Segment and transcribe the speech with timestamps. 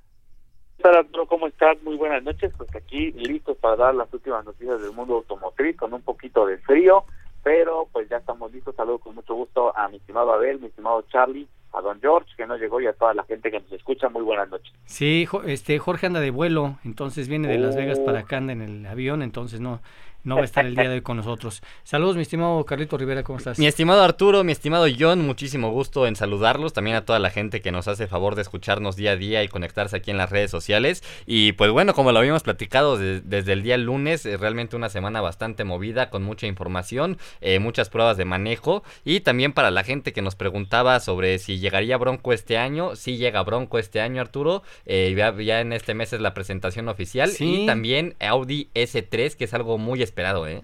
[1.29, 1.83] ¿Cómo estás?
[1.83, 2.53] Muy buenas noches.
[2.57, 6.59] Pues aquí listos para dar las últimas noticias del mundo automotriz con un poquito de
[6.59, 7.05] frío,
[7.43, 8.75] pero pues ya estamos listos.
[8.77, 12.47] Saludo con mucho gusto a mi estimado Abel, mi estimado Charlie, a don George que
[12.47, 14.11] no llegó y a toda la gente que nos escucha.
[14.11, 14.73] Muy buenas noches.
[14.85, 18.23] Sí, este Jorge anda de vuelo, entonces viene de Las Vegas para oh.
[18.23, 19.81] acá, anda en el avión, entonces no
[20.25, 21.63] no va a estar el día de hoy con nosotros.
[21.85, 23.59] Saludos, mi estimado Carlito Rivera, ¿cómo estás?
[23.59, 26.73] Mi estimado Arturo, mi estimado John, muchísimo gusto en saludarlos.
[26.73, 29.49] También a toda la gente que nos hace favor de escucharnos día a día y
[29.49, 31.05] conectarse aquí en las redes sociales.
[31.27, 35.21] Y pues bueno, como lo habíamos platicado desde el día lunes, eh, realmente una semana
[35.21, 38.83] bastante movida, con mucha información, eh, muchas pruebas de manejo.
[39.05, 43.19] Y también para la gente que nos preguntaba sobre si llegaría Bronco este año, sí
[43.19, 44.63] llega Bronco este año, Arturo.
[44.87, 47.31] Eh, ya, en este mes es la presentación oficial.
[47.39, 50.63] Y también Audi S3, que es algo muy especial esperado, ¿eh?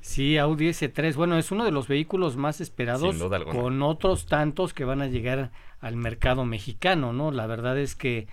[0.00, 3.16] Sí, Audi S3, bueno, es uno de los vehículos más esperados
[3.50, 7.30] con otros tantos que van a llegar al mercado mexicano, ¿no?
[7.30, 8.26] La verdad es que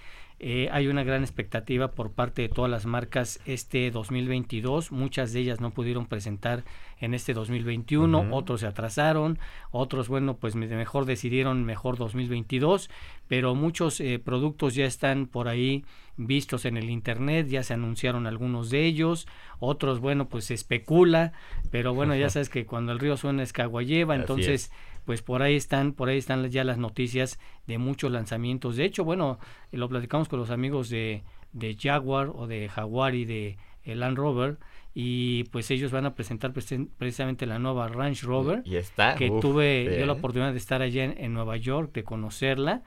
[0.46, 4.92] eh, hay una gran expectativa por parte de todas las marcas este 2022.
[4.92, 6.66] Muchas de ellas no pudieron presentar
[7.00, 9.40] en este 2021, otros se atrasaron,
[9.72, 12.90] otros, bueno, pues mejor decidieron mejor 2022,
[13.30, 15.86] pero muchos eh, productos ya están por ahí
[16.18, 21.32] vistos en el internet, ya se anunciaron algunos de ellos, otros, bueno, pues se especula,
[21.72, 24.72] pero bueno, ya sabes que cuando el río suena es que agua lleva, entonces
[25.06, 28.76] pues por ahí están, por ahí están ya las noticias de muchos lanzamientos.
[28.76, 29.40] De hecho, bueno,
[29.72, 34.58] lo platicamos con los amigos de, de Jaguar o de Jaguar y de Land Rover
[34.96, 39.98] y pues ellos van a presentar precisamente la nueva Range Rover y está que tuve
[40.00, 42.84] yo la oportunidad de estar allá en, Nueva York de conocerla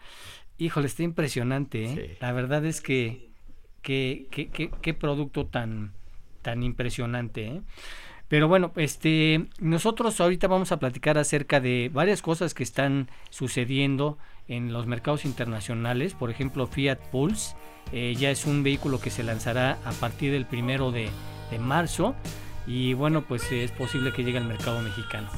[0.56, 2.18] híjole está impresionante ¿eh?
[2.20, 3.30] la verdad es que
[3.82, 5.94] qué qué producto tan
[6.42, 7.62] tan impresionante ¿eh?
[8.28, 14.18] Pero bueno, este, nosotros ahorita vamos a platicar acerca de varias cosas que están sucediendo
[14.48, 16.14] en los mercados internacionales.
[16.14, 17.54] Por ejemplo, Fiat Pulse
[17.92, 21.08] eh, ya es un vehículo que se lanzará a partir del primero de,
[21.50, 22.14] de marzo.
[22.66, 25.28] Y bueno, pues es posible que llegue al mercado mexicano.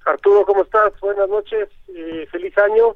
[0.06, 0.94] Arturo, ¿cómo estás?
[1.02, 2.96] Buenas noches, eh, feliz año.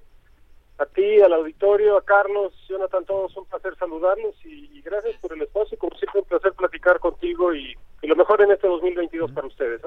[0.78, 5.42] A ti, al auditorio, a Carlos, Jonathan, todos un placer saludarlos y, gracias por el
[5.42, 5.78] espacio.
[5.78, 9.82] Como siempre, un placer platicar contigo y, lo mejor en este 2022 para ustedes.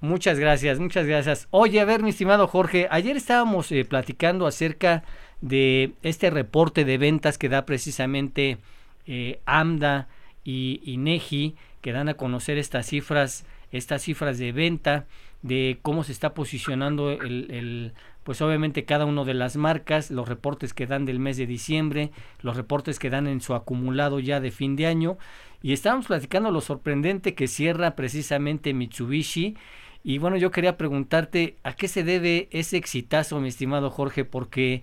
[0.00, 1.46] Muchas gracias, muchas gracias.
[1.50, 5.04] Oye, a ver, mi estimado Jorge, ayer estábamos eh, platicando acerca
[5.40, 8.58] de este reporte de ventas que da precisamente
[9.06, 10.08] eh, AMDA
[10.42, 15.06] y INEGI, que dan a conocer estas cifras, estas cifras de venta,
[15.44, 17.92] de cómo se está posicionando el, el
[18.22, 22.12] pues obviamente cada una de las marcas, los reportes que dan del mes de diciembre,
[22.40, 25.18] los reportes que dan en su acumulado ya de fin de año.
[25.62, 29.56] Y estábamos platicando lo sorprendente que cierra precisamente Mitsubishi.
[30.02, 34.82] Y bueno, yo quería preguntarte a qué se debe ese exitazo, mi estimado Jorge, porque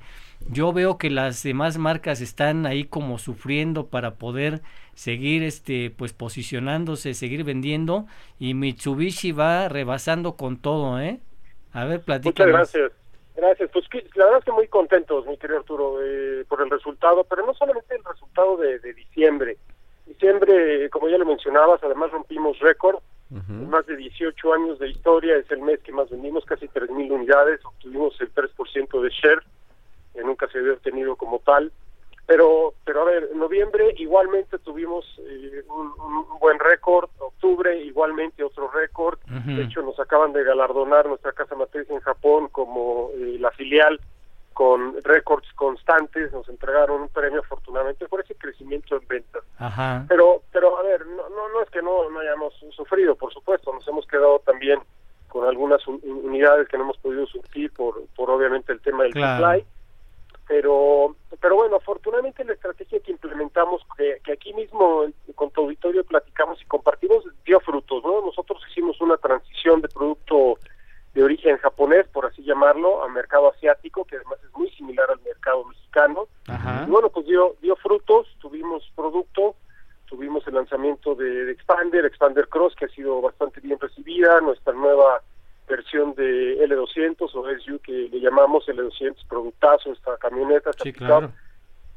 [0.50, 4.62] yo veo que las demás marcas están ahí como sufriendo para poder
[4.94, 8.06] seguir este pues posicionándose, seguir vendiendo
[8.40, 11.20] y Mitsubishi va rebasando con todo, ¿eh?
[11.74, 12.52] A ver, platícanos.
[12.52, 13.02] Muchas gracias.
[13.36, 13.86] Gracias, pues
[14.16, 17.96] la verdad estoy muy contentos, mi querido Arturo, eh, por el resultado, pero no solamente
[17.96, 19.58] el resultado de, diciembre.
[20.06, 23.00] Diciembre, como ya lo mencionabas, además rompimos récord,
[23.70, 27.64] más de 18 años de historia, es el mes que más vendimos, casi 3.000 unidades,
[27.64, 29.42] obtuvimos el 3% de share,
[30.14, 31.72] que nunca se había obtenido como tal.
[32.28, 38.70] Pero, pero a ver, en noviembre igualmente tuvimos eh, un, buen récord, octubre igualmente otro
[38.72, 39.20] récord.
[39.46, 44.00] De hecho, nos acaban de galardonar nuestra casa matriz en Japón como eh, la filial
[44.54, 46.32] con récords constantes.
[46.32, 49.44] Nos entregaron un premio, afortunadamente, por ese crecimiento en ventas.
[50.08, 53.74] Pero, pero a ver, no, no, no es que no, no hayamos sufrido, por supuesto.
[53.74, 54.80] Nos hemos quedado también
[55.28, 59.66] con algunas unidades que no hemos podido surtir por, por obviamente el tema del supply
[60.52, 66.62] pero pero bueno, afortunadamente la estrategia que implementamos, que, aquí mismo con tu auditorio platicamos
[66.62, 68.22] y compartimos, dio frutos, ¿no?
[68.22, 70.60] Nosotros hicimos una transición de producto
[71.14, 75.22] de origen japonés, por así llamarlo, al mercado asiático, que además es muy similar al
[75.22, 76.28] mercado mexicano.
[76.86, 79.56] Y bueno, pues dio, dio frutos, tuvimos producto,
[80.08, 84.74] tuvimos el lanzamiento de, de Expander, Expander Cross, que ha sido bastante bien recibida, nuestra
[84.74, 85.22] nueva
[85.68, 91.32] versión de L200 o SU que le llamamos L200 productazo, esta camioneta, sí, claro.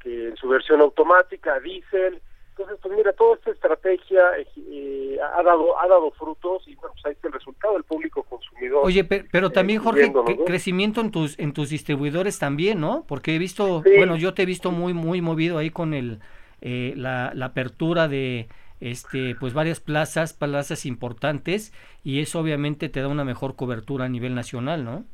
[0.01, 2.21] que en su versión automática, diésel.
[2.51, 7.07] Entonces, pues mira, toda esta estrategia eh, ha dado ha dado frutos y bueno, pues
[7.07, 8.85] ahí está el resultado, el público consumidor.
[8.85, 10.13] Oye, pero, también, Jorge,
[10.47, 13.05] crecimiento en tus en tus distribuidores también, ¿no?
[13.09, 16.21] Porque he visto, bueno, yo te he visto muy muy movido ahí con el
[16.61, 18.49] eh, la, la apertura de
[18.85, 21.73] este, pues varias plazas, plazas importantes
[22.03, 25.05] y eso obviamente te da una mejor cobertura a nivel nacional, ¿no?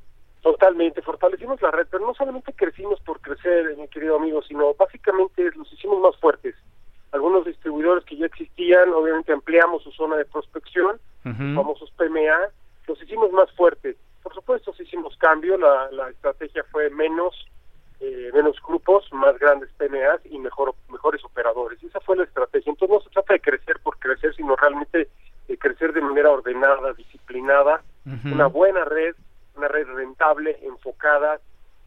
[0.42, 5.52] Totalmente, fortalecimos la red, pero no solamente crecimos por crecer, mi querido amigo, sino básicamente
[5.54, 6.56] los hicimos más fuertes.
[7.12, 12.50] Algunos distribuidores que ya existían, obviamente ampliamos su zona de prospección, famosos PMA,
[12.88, 13.96] los hicimos más fuertes.
[14.24, 17.36] Por supuesto, hicimos cambio, la, la estrategia fue menos
[18.00, 21.82] eh, menos grupos, más grandes PMAs y mejor, mejores operadores.
[21.82, 22.70] Esa fue la estrategia.
[22.70, 25.08] Entonces no se trata de crecer por crecer, sino realmente
[25.48, 27.82] de crecer de manera ordenada, disciplinada,
[28.24, 29.14] una buena red,
[29.56, 31.40] una red rentable, enfocada.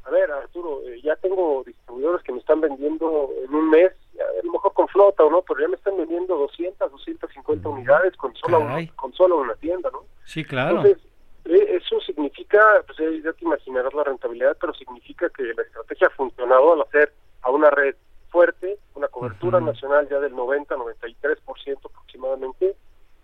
[0.06, 4.46] A ver, Arturo, eh, ya tengo distribuidores que me están vendiendo en un mes, a
[4.46, 8.36] lo mejor con flota o no, pero ya me están vendiendo 200, 250 unidades con
[8.36, 8.60] solo,
[8.96, 10.04] con solo una tienda, ¿no?
[10.26, 10.78] Sí, claro.
[10.78, 11.04] Entonces,
[11.46, 16.12] eso significa, pues eh, ya te imaginarás la rentabilidad, pero significa que la estrategia ha
[16.12, 17.96] funcionado al hacer a una red
[18.30, 22.76] fuerte, una cobertura nacional ya del 90-93% aproximadamente.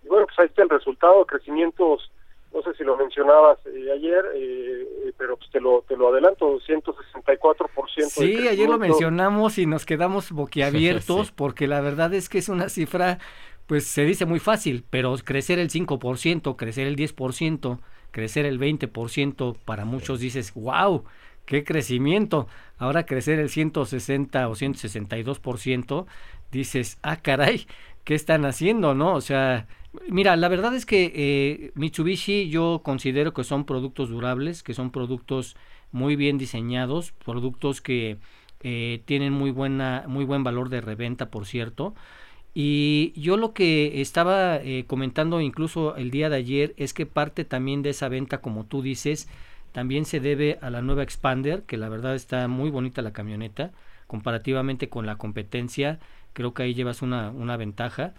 [0.04, 2.10] Y bueno, pues ahí está el resultado, crecimientos,
[2.52, 4.24] no sé si lo mencionabas eh, ayer,
[5.16, 8.08] pero pues te lo, te lo adelanto, 164%.
[8.08, 12.68] Sí, ayer lo mencionamos y nos quedamos boquiabiertos porque la verdad es que es una
[12.68, 13.18] cifra,
[13.66, 17.78] pues se dice muy fácil, pero crecer el 5%, crecer el 10%,
[18.10, 21.04] crecer el 20%, para muchos dices, wow,
[21.46, 22.48] qué crecimiento.
[22.78, 26.06] Ahora crecer el 160 o 162%,
[26.50, 27.66] dices, ah, caray,
[28.04, 29.14] ¿qué están haciendo, no?
[29.14, 29.66] O sea,
[30.08, 34.90] mira, la verdad es que eh, Mitsubishi yo considero que son productos durables, que son
[34.90, 35.56] productos
[35.92, 38.18] muy bien diseñados, productos que
[38.62, 41.94] eh, tienen muy buena, muy buen valor de reventa, por cierto.
[42.54, 47.44] Y yo lo que estaba eh, comentando incluso el día de ayer es que parte
[47.44, 49.28] también de esa venta, como tú dices,
[49.72, 53.70] también se debe a la nueva Expander, que la verdad está muy bonita la camioneta,
[54.08, 56.00] comparativamente con la competencia,
[56.32, 58.14] creo que ahí llevas una, una ventaja.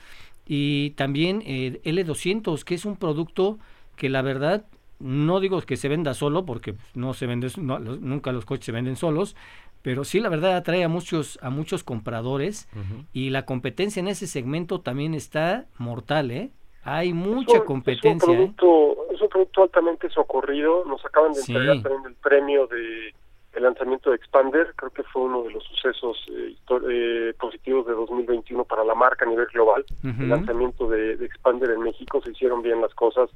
[0.45, 3.59] Y también eh, L200, que es un producto
[3.97, 4.65] que la verdad
[4.99, 8.95] no digo que se venda solo, porque no se vende, nunca los coches se venden
[8.95, 9.35] solos,
[9.81, 12.67] pero sí la verdad atrae a muchos a muchos compradores
[13.13, 16.51] y la competencia en ese segmento también está mortal eh
[16.83, 18.53] hay mucha competencia es un, ¿eh?
[18.57, 20.83] producto, es un producto altamente socorrido.
[20.85, 23.13] Nos acaban de entregar también el premio de
[23.53, 24.73] el lanzamiento de Expander.
[24.75, 26.55] Creo que fue uno de los sucesos eh,
[26.89, 29.85] eh, positivos de 2021 para la marca a nivel global.
[30.03, 33.29] El lanzamiento de, de Expander en México se hicieron bien las cosas.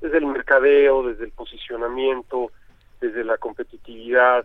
[0.00, 2.50] Desde el mercadeo, desde el posicionamiento,
[3.00, 4.44] desde la competitividad,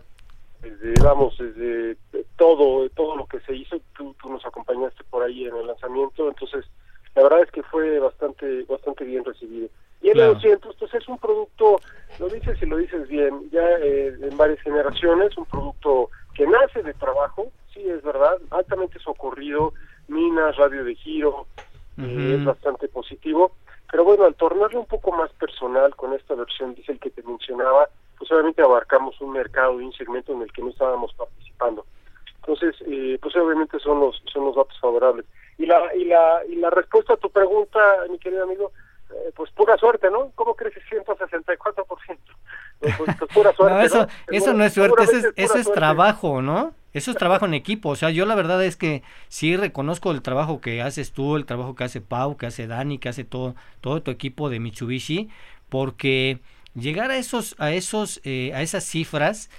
[0.70, 1.96] desde, vamos, desde
[2.36, 6.28] todo, todo lo que se hizo, tú, tú nos acompañaste por ahí en el lanzamiento,
[6.28, 6.64] entonces
[7.14, 9.68] la verdad es que fue bastante, bastante bien recibido.
[10.02, 11.80] Y el 200 pues es un producto,
[12.18, 16.82] lo dices y lo dices bien, ya eh, en varias generaciones, un producto que nace
[16.82, 19.72] de trabajo, sí es verdad, altamente socorrido,
[20.08, 21.46] minas, radio de giro,
[21.98, 23.52] eh, es bastante positivo,
[23.90, 27.88] pero bueno, al tornarlo un poco más personal con esta versión diésel que te mencionaba,
[28.18, 31.86] pues obviamente abarcamos un mercado y un segmento en el que no estábamos participando.
[32.36, 35.26] Entonces, eh, pues obviamente son los son los datos favorables.
[35.58, 37.80] Y la y la y la respuesta a tu pregunta,
[38.10, 38.72] mi querido amigo,
[39.10, 40.30] eh, pues pura suerte, ¿no?
[40.34, 42.18] ¿Cómo crece 164%?
[42.78, 43.96] Pues, pues, pues pura suerte.
[43.96, 46.74] no, eso, eso no es suerte, eso es, eso es trabajo, ¿no?
[46.96, 47.90] Eso es trabajo en equipo.
[47.90, 51.44] O sea, yo la verdad es que sí reconozco el trabajo que haces tú, el
[51.44, 55.28] trabajo que hace Pau, que hace Dani, que hace todo, todo tu equipo de Mitsubishi,
[55.68, 56.38] porque
[56.74, 59.50] llegar a esos, a esos, eh, a esas cifras,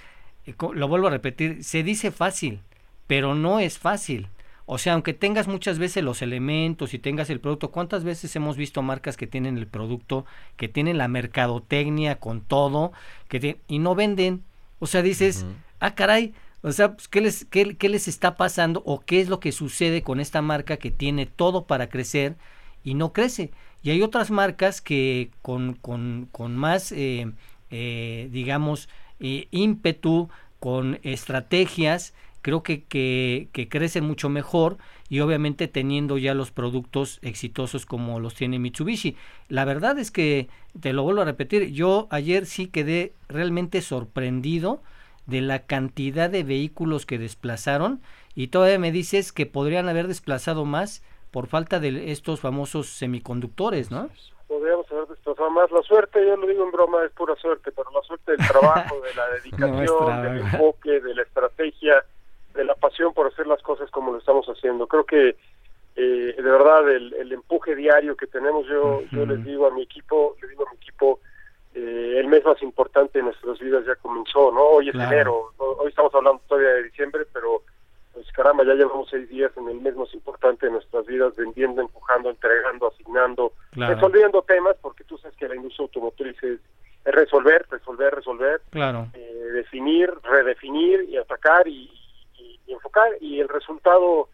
[0.46, 2.60] eh, lo vuelvo a repetir, se dice fácil,
[3.06, 4.28] pero no es fácil.
[4.70, 8.58] O sea, aunque tengas muchas veces los elementos y tengas el producto, ¿cuántas veces hemos
[8.58, 10.26] visto marcas que tienen el producto,
[10.58, 12.92] que tienen la mercadotecnia con todo,
[13.28, 14.44] que y no venden?
[14.78, 15.46] O sea, dices,
[15.80, 19.30] ah, caray, o sea, pues, ¿qué, les, qué, ¿qué les está pasando o qué es
[19.30, 22.36] lo que sucede con esta marca que tiene todo para crecer
[22.84, 23.50] y no crece?
[23.82, 27.32] Y hay otras marcas que con, con, con más, eh,
[27.70, 30.28] eh, digamos, eh, ímpetu,
[30.60, 32.12] con estrategias,
[32.48, 34.78] creo que, que, que, crecen mucho mejor
[35.10, 39.18] y obviamente teniendo ya los productos exitosos como los tiene Mitsubishi.
[39.48, 40.48] La verdad es que,
[40.80, 44.80] te lo vuelvo a repetir, yo ayer sí quedé realmente sorprendido
[45.26, 48.00] de la cantidad de vehículos que desplazaron
[48.34, 53.90] y todavía me dices que podrían haber desplazado más por falta de estos famosos semiconductores,
[53.90, 54.08] ¿no?
[54.46, 55.70] Podríamos haber desplazado más.
[55.70, 59.02] La suerte, yo lo digo en broma, es pura suerte, pero la suerte del trabajo,
[59.02, 62.02] de la dedicación, del enfoque, de la estrategia,
[62.58, 64.88] de la pasión por hacer las cosas como lo estamos haciendo.
[64.88, 65.36] Creo que
[65.94, 70.36] eh, de verdad el, empuje diario que tenemos, yo, yo les digo a mi equipo,
[70.42, 71.20] le digo a mi equipo,
[71.74, 74.62] eh, el mes más importante de nuestras vidas ya comenzó, ¿no?
[74.62, 77.62] Hoy es enero, hoy estamos hablando todavía de diciembre, pero
[78.12, 81.80] pues caramba, ya llevamos seis días en el mes más importante de nuestras vidas, vendiendo,
[81.80, 86.58] empujando, entregando, asignando, resolviendo temas, porque tú sabes que la industria automotriz es,
[87.04, 89.06] resolver, resolver, resolver, claro.
[89.14, 91.90] Eh, definir, redefinir y atacar y,
[92.66, 94.28] enfocar, y el resultado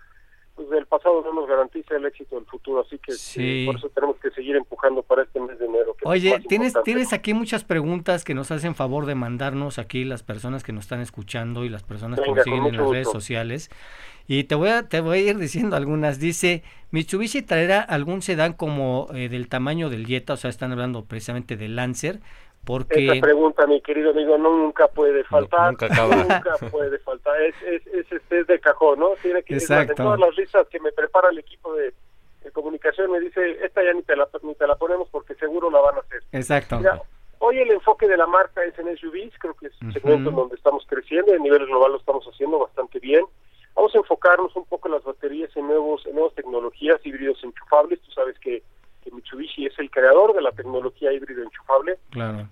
[0.54, 3.88] pues del pasado no nos garantiza el éxito del futuro, así que eh, por eso
[3.88, 5.96] tenemos que seguir empujando para este mes de enero.
[6.04, 10.62] Oye, tienes tienes aquí muchas preguntas que nos hacen favor de mandarnos aquí las personas
[10.62, 13.68] que nos están escuchando y las personas que nos siguen en las redes sociales.
[14.28, 16.20] Y te voy a te voy a ir diciendo algunas.
[16.20, 21.04] Dice, Mitsubishi traerá algún sedán como eh, del tamaño del Jetta, o sea, están hablando
[21.04, 22.20] precisamente del Lancer,
[22.64, 23.06] porque...
[23.06, 25.72] Esa pregunta, mi querido amigo, nunca puede faltar.
[25.72, 25.88] nunca,
[26.70, 27.40] puede faltar.
[27.42, 29.10] Es, es, es, es, de cajón, ¿no?
[29.22, 29.92] Tiene que Exacto.
[29.92, 31.92] De todas las listas que me prepara el equipo de,
[32.52, 35.80] comunicación, me dice, esta ya ni te, la, ni te la ponemos porque seguro la
[35.80, 36.22] van a hacer.
[36.30, 36.78] Exacto.
[37.38, 40.36] hoy el enfoque de la marca es en SUVs, creo que es un segmento en
[40.36, 43.24] donde estamos creciendo, a nivel global lo estamos haciendo bastante bien.
[43.74, 48.00] Vamos a enfocarnos un poco en las baterías, en, nuevos, en nuevas tecnologías, híbridos enchufables.
[48.02, 48.62] Tú sabes que
[49.04, 51.98] que Mitsubishi es el creador de la tecnología híbrido enchufable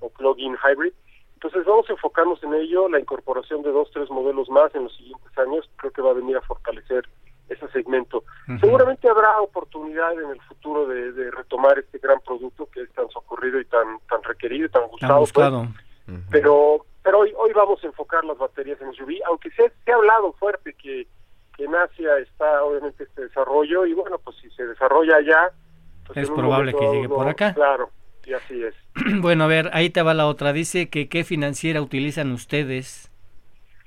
[0.00, 0.92] o plug-in hybrid.
[1.34, 4.96] Entonces vamos a enfocarnos en ello, la incorporación de dos, tres modelos más en los
[4.96, 7.08] siguientes años, creo que va a venir a fortalecer
[7.48, 8.24] ese segmento.
[8.60, 13.60] Seguramente habrá oportunidad en el futuro de, retomar este gran producto que es tan socorrido
[13.60, 15.26] y tan tan requerido y tan gustado.
[15.32, 16.20] Pues.
[16.30, 19.96] Pero pero hoy hoy vamos a enfocar las baterías en SUV, aunque se, se ha
[19.96, 21.06] hablado fuerte que,
[21.56, 25.52] que en Asia está obviamente este desarrollo y bueno, pues si se desarrolla allá,
[26.06, 27.54] pues es probable que llegue por acá.
[27.54, 27.90] Claro,
[28.24, 28.74] y así es.
[29.20, 30.52] bueno, a ver, ahí te va la otra.
[30.52, 33.10] Dice que qué financiera utilizan ustedes.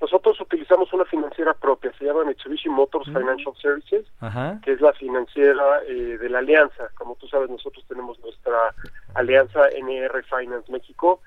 [0.01, 3.17] Nosotros utilizamos una financiera propia, se llama Mitsubishi Motors mm.
[3.17, 4.05] Financial Services,
[4.63, 6.89] que es la financiera eh, de la alianza.
[6.95, 8.75] Como tú sabes, nosotros tenemos nuestra
[9.13, 11.21] alianza NR Finance México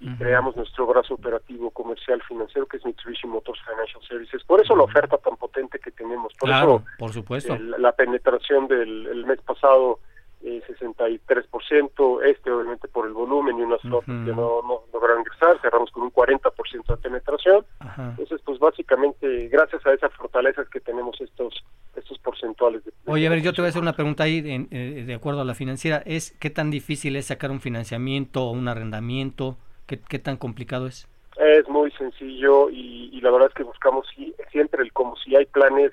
[0.00, 4.42] y creamos nuestro brazo operativo comercial financiero que es Mitsubishi Motors Financial Services.
[4.44, 6.32] Por eso la oferta tan potente que tenemos.
[6.34, 7.56] Por claro, por supuesto.
[7.56, 10.00] la penetración del mes pasado
[10.44, 15.58] eh, 63%, este obviamente por el volumen y unas flotas que no, no lograron ingresar,
[15.62, 17.64] cerramos con un 40% de penetración.
[17.96, 21.64] Entonces, pues básicamente, gracias a esas fortalezas que tenemos estos
[21.96, 22.84] estos porcentuales.
[22.84, 25.40] De, Oye, a ver, yo te voy a hacer una pregunta ahí eh, de acuerdo
[25.40, 29.56] a la financiera, es ¿qué tan difícil es sacar un financiamiento o un arrendamiento?
[29.86, 31.08] ¿Qué, qué tan complicado es?
[31.36, 34.06] Es muy sencillo y, y la verdad es que buscamos
[34.52, 35.92] siempre el como si hay planes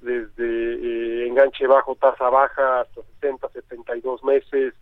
[0.00, 4.74] desde eh, enganche bajo, tasa baja, hasta 60, 72 meses,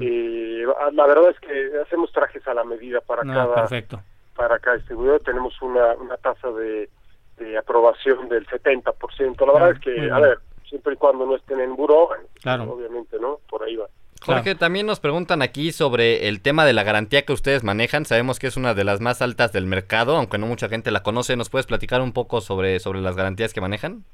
[0.00, 4.00] Eh, la verdad es que hacemos trajes a la medida para Ah, cada perfecto.
[4.36, 5.20] para cada distribuidor.
[5.20, 6.90] Tenemos una, una tasa de,
[7.38, 9.46] de aprobación del 70%.
[9.46, 10.38] La verdad Ah, es que, a ver,
[10.68, 12.10] siempre y cuando no estén en buró,
[12.42, 12.64] Claro.
[12.64, 13.38] obviamente, ¿no?
[13.48, 13.86] Por ahí va.
[14.24, 14.58] Jorge, Claro.
[14.58, 18.04] también nos preguntan aquí sobre el tema de la garantía que ustedes manejan.
[18.04, 21.02] Sabemos que es una de las más altas del mercado, aunque no mucha gente la
[21.02, 21.34] conoce.
[21.36, 24.04] ¿Nos puedes platicar un poco sobre, sobre las garantías que manejan?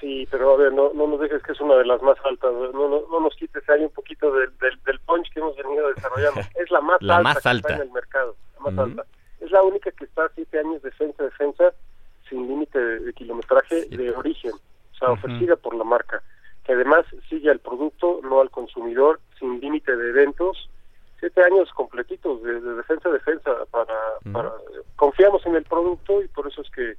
[0.00, 2.52] Sí, pero a ver, no, no nos dejes que es una de las más altas.
[2.52, 5.88] No, no, no nos quites ahí un poquito del, del, del punch que hemos venido
[5.88, 6.40] desarrollando.
[6.54, 8.36] Es la más La alta más que está en el mercado.
[8.54, 9.06] La más alta.
[9.40, 11.72] Es la única que está siete años defensa defensa
[12.28, 16.22] sin límite de, de kilometraje de origen, o sea, ofrecida por la marca,
[16.64, 20.68] que además sigue al producto, no al consumidor, sin límite de eventos.
[21.20, 23.96] Siete años completitos de, de defensa defensa para,
[24.32, 24.52] para
[24.96, 26.96] confiamos en el producto y por eso es que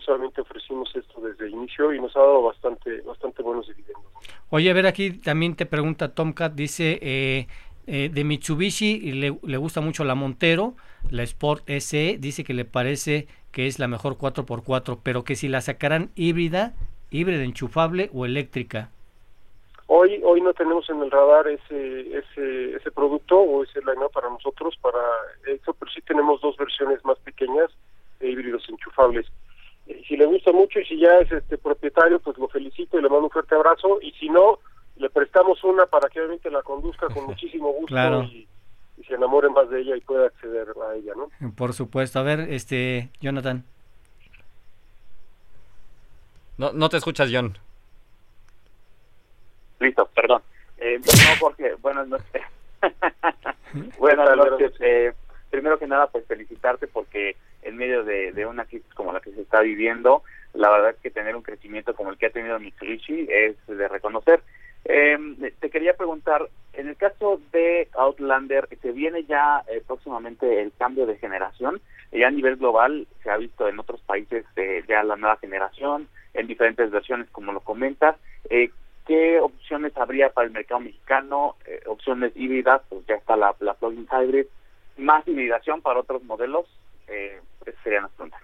[0.00, 4.04] solamente ofrecimos esto desde inicio y nos ha dado bastante bastante buenos dividendos.
[4.50, 7.46] Oye, a ver, aquí también te pregunta Tomcat, dice eh,
[7.86, 10.74] eh, de Mitsubishi y le, le gusta mucho la Montero,
[11.10, 15.48] la Sport SE, dice que le parece que es la mejor 4x4, pero que si
[15.48, 16.74] la sacaran híbrida,
[17.10, 18.90] híbrida enchufable o eléctrica.
[19.88, 24.28] Hoy hoy no tenemos en el radar ese ese ese producto o ese line para
[24.28, 24.98] nosotros para
[25.46, 27.70] eso, pero sí tenemos dos versiones más pequeñas
[28.18, 29.26] de híbridos enchufables.
[29.86, 33.02] Eh, si le gusta mucho y si ya es este propietario, pues lo felicito y
[33.02, 34.58] le mando un fuerte abrazo y si no,
[34.96, 38.22] le prestamos una para que obviamente la conduzca con muchísimo gusto Claro.
[38.24, 38.46] y,
[38.98, 41.30] y se enamoren más de ella y pueda acceder a ella, ¿no?
[41.54, 42.18] Por supuesto.
[42.18, 43.64] A ver, este, Jonathan.
[46.58, 47.56] No, no te escuchas, John.
[49.78, 50.42] Listo, perdón.
[50.78, 52.42] Eh, no, Jorge, buenas noches.
[53.98, 54.72] buenas noches.
[54.80, 55.12] Eh,
[55.50, 59.32] primero que nada, pues felicitarte porque en medio de, de una crisis como la que
[59.32, 60.22] se está viviendo,
[60.54, 63.88] la verdad es que tener un crecimiento como el que ha tenido Mitsubishi es de
[63.88, 64.40] reconocer.
[64.84, 65.18] Eh,
[65.58, 71.06] te quería preguntar, en el caso de Outlander, ¿se viene ya eh, próximamente el cambio
[71.06, 71.80] de generación?
[72.12, 76.08] Ya a nivel global se ha visto en otros países eh, ya la nueva generación,
[76.34, 78.16] en diferentes versiones, como lo comentas.
[78.48, 78.70] Eh,
[79.06, 81.56] ¿Qué opciones habría para el mercado mexicano?
[81.64, 84.46] Eh, opciones híbridas, pues ya está la, la plug-in hybrid.
[84.96, 86.66] ¿Más hibridación para otros modelos?
[87.08, 88.40] Eh, esas serían las preguntas.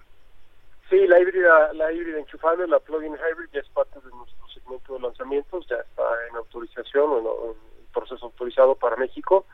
[0.89, 4.93] Sí, la híbrida, la híbrida enchufable, la plug-in hybrid ya es parte de nuestro segmento
[4.93, 9.45] de lanzamientos, ya está en autorización o en, proceso autorizado para México,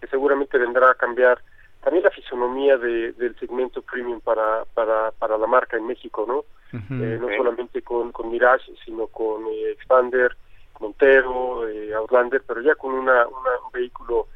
[0.00, 1.40] que seguramente vendrá a cambiar
[1.82, 6.44] también la fisonomía de, del segmento premium para, para, para la marca en México, ¿no?
[6.72, 10.36] Eh, no solamente con, con Mirage, sino con eh, Expander,
[10.80, 14.28] Montero, eh, Outlander, pero ya con una, una- un vehículo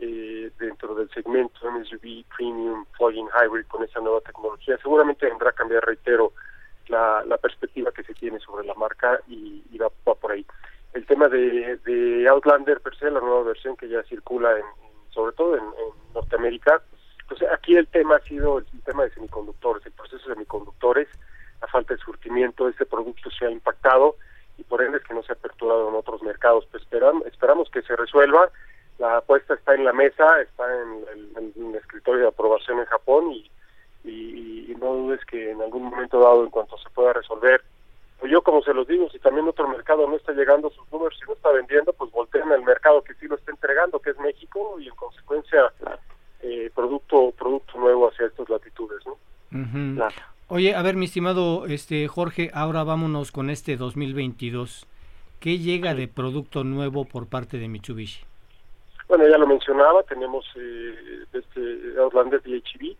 [0.00, 4.78] eh, dentro del segmento SUV Premium Plug-in Hybrid con esa nueva tecnología.
[4.82, 6.32] Seguramente vendrá a cambiar, reitero,
[6.88, 10.44] la, la perspectiva que se tiene sobre la marca y, y va, va por ahí.
[10.94, 14.64] El tema de, de Outlander per se, la nueva versión que ya circula en,
[15.10, 16.82] sobre todo en, en Norteamérica,
[17.28, 21.08] pues aquí el tema ha sido el tema de semiconductores, el proceso de semiconductores,
[21.60, 24.16] la falta de surtimiento de este producto se ha impactado
[24.56, 26.66] y por ende es que no se ha aperturado en otros mercados.
[26.70, 28.50] Pues esperamos, esperamos que se resuelva.
[28.98, 33.50] La apuesta está en la mesa, está en el, escritorio de aprobación en Japón y,
[34.04, 37.62] y, y no dudes que en algún momento dado, en cuanto se pueda resolver,
[38.18, 40.90] pues yo como se los digo, si también otro mercado no está llegando a sus
[40.90, 44.10] números, si no está vendiendo, pues volteen al mercado que sí lo está entregando, que
[44.10, 45.72] es México, y en consecuencia
[46.42, 49.16] eh, producto producto nuevo hacia estas latitudes, ¿no?
[49.94, 50.14] Claro.
[50.48, 54.86] Oye, a ver, mi estimado este Jorge, ahora vámonos con este 2022.
[55.40, 58.27] ¿Qué llega de producto nuevo por parte de Mitsubishi?
[59.08, 62.94] Bueno, ya lo mencionaba, tenemos eh, este Outlander DHB,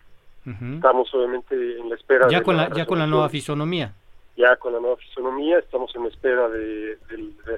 [0.77, 3.93] estamos obviamente en la espera Ya de con la, ya con la nueva fisonomía.
[4.35, 6.97] ya con la nueva fisonomía, estamos en espera de,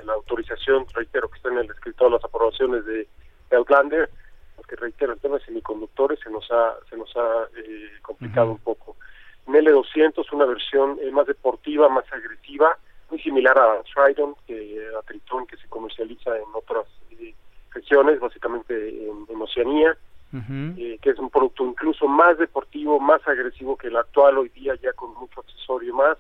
[0.05, 3.07] la autorización, reitero que está en el escritorio las aprobaciones de,
[3.51, 4.11] de Outlander,
[4.57, 8.59] porque reitero, el tema de semiconductores se nos ha, se nos ha eh, complicado un
[8.59, 8.97] poco.
[9.47, 12.77] Un L200, una versión eh, más deportiva, más agresiva,
[13.11, 16.87] muy similar a Tridon, que, a Triton, que se comercializa en otras
[17.73, 19.97] regiones, básicamente en, en Oceanía,
[20.33, 24.75] eh, que es un producto incluso más deportivo, más agresivo que el actual hoy día,
[24.81, 26.19] ya con mucho accesorio más.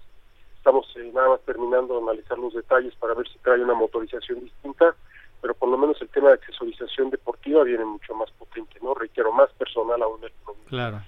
[0.56, 4.40] Estamos eh, nada más terminando de analizar los detalles para ver si trae una motorización
[4.40, 4.94] distinta,
[5.40, 8.94] pero por lo menos el tema de accesorización deportiva viene mucho más potente, ¿no?
[8.94, 10.68] Reitero, más personal aún el producto.
[10.68, 11.00] Claro.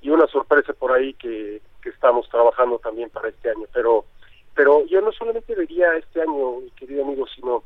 [0.00, 4.04] Y una sorpresa por ahí que, que estamos trabajando también para este año, pero
[4.54, 7.64] pero yo no solamente vería este año, mi querido amigo, sino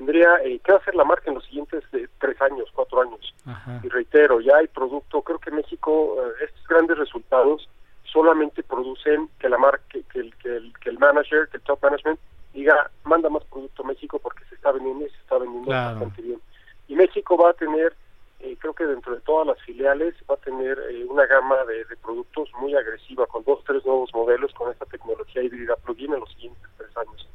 [0.00, 3.02] tendría, eh, ¿qué va a hacer la marca en los siguientes eh, tres años, cuatro
[3.02, 3.34] años?
[3.44, 3.80] Ajá.
[3.82, 7.68] y reitero, ya hay producto, creo que México, eh, estos grandes resultados
[8.04, 11.62] solamente producen que la marca, que, que el, que, el, que el manager, que el
[11.64, 12.18] top management
[12.54, 15.90] diga, manda más producto a México porque se está vendiendo y se está vendiendo Claro.
[15.96, 16.40] bastante bien.
[16.88, 17.94] Y México va a tener,
[18.40, 21.84] eh, creo que dentro de todas las filiales, va a tener eh, una gama de,
[22.02, 26.30] productos muy agresiva, con dos, tres nuevos modelos con esta tecnología híbrida plug-in en los
[26.30, 27.28] siguientes tres años.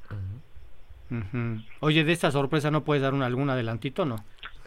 [1.80, 4.18] Oye, de esta sorpresa no puedes dar un, algún adelantito, ¿no?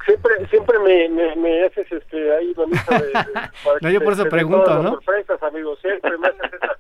[0.05, 3.13] Siempre, siempre me, me, haces este, ahí manita de, de
[3.83, 4.91] No, yo por eso pregunto, ¿no?
[4.91, 6.79] sorpresas, amigos, siempre me haces esa.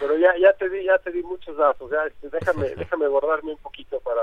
[0.00, 3.52] Pero ya, ya te di, ya te di muchos datos, ya, este, déjame, déjame guardarme
[3.52, 4.22] un poquito para,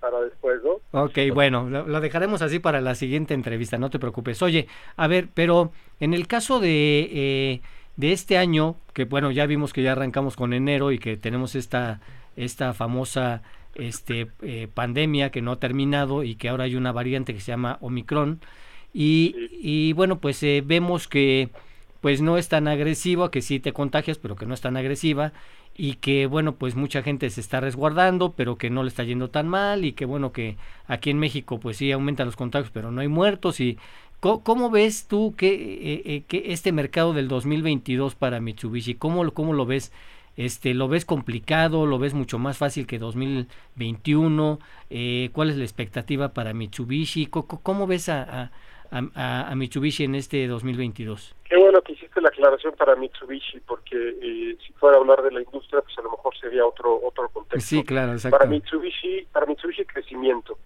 [0.00, 1.02] para después, ¿no?
[1.02, 4.42] Ok, bueno, lo, dejaremos así para la siguiente entrevista, no te preocupes.
[4.42, 7.60] Oye, a ver, pero en el caso de, eh,
[7.96, 11.54] de este año, que bueno, ya vimos que ya arrancamos con enero y que tenemos
[11.54, 12.00] esta,
[12.36, 13.42] esta famosa
[13.74, 17.52] este, eh, pandemia que no ha terminado y que ahora hay una variante que se
[17.52, 18.40] llama Omicron.
[18.92, 21.50] Y, y bueno, pues eh, vemos que
[22.00, 25.32] pues no es tan agresiva, que sí te contagias, pero que no es tan agresiva
[25.76, 29.30] y que bueno, pues mucha gente se está resguardando, pero que no le está yendo
[29.30, 30.56] tan mal y que bueno, que
[30.86, 33.78] aquí en México pues sí aumentan los contagios, pero no hay muertos y
[34.20, 39.66] ¿cómo, ves tú que, eh, que este mercado del 2022 para Mitsubishi, cómo, cómo lo
[39.66, 39.92] ves?
[40.40, 41.84] Este, ¿Lo ves complicado?
[41.84, 44.58] ¿Lo ves mucho más fácil que 2021?
[44.88, 47.26] Eh, ¿Cuál es la expectativa para Mitsubishi?
[47.26, 48.50] ¿Cómo, ves a,
[48.90, 51.36] a, Mitsubishi en este 2022?
[51.44, 55.30] Qué bueno que hiciste la aclaración para Mitsubishi, porque eh, si fuera a hablar de
[55.30, 57.60] la industria, pues a lo mejor sería otro otro contexto.
[57.60, 58.38] Sí, claro, exacto.
[58.38, 60.56] Para Mitsubishi, para Mitsubishi crecimiento,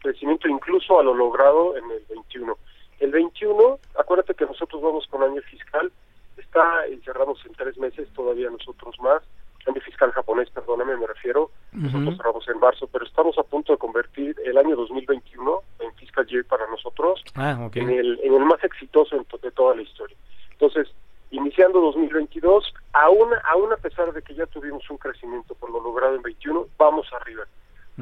[0.00, 2.58] crecimiento incluso a lo logrado en el 21.
[2.98, 5.92] El 21, acuérdate que nosotros vamos con año fiscal
[6.40, 9.22] está encerramos en tres meses, todavía nosotros más.
[9.64, 11.50] Cambio fiscal japonés, perdóname, me refiero.
[11.72, 16.26] Nosotros cerramos en marzo, pero estamos a punto de convertir el año 2021 en fiscal
[16.26, 20.16] year para nosotros ah, en, el, en el más exitoso de toda la historia.
[20.52, 20.88] Entonces,
[21.30, 26.16] iniciando 2022, aún, aún a pesar de que ya tuvimos un crecimiento por lo logrado
[26.16, 27.44] en 21, vamos arriba.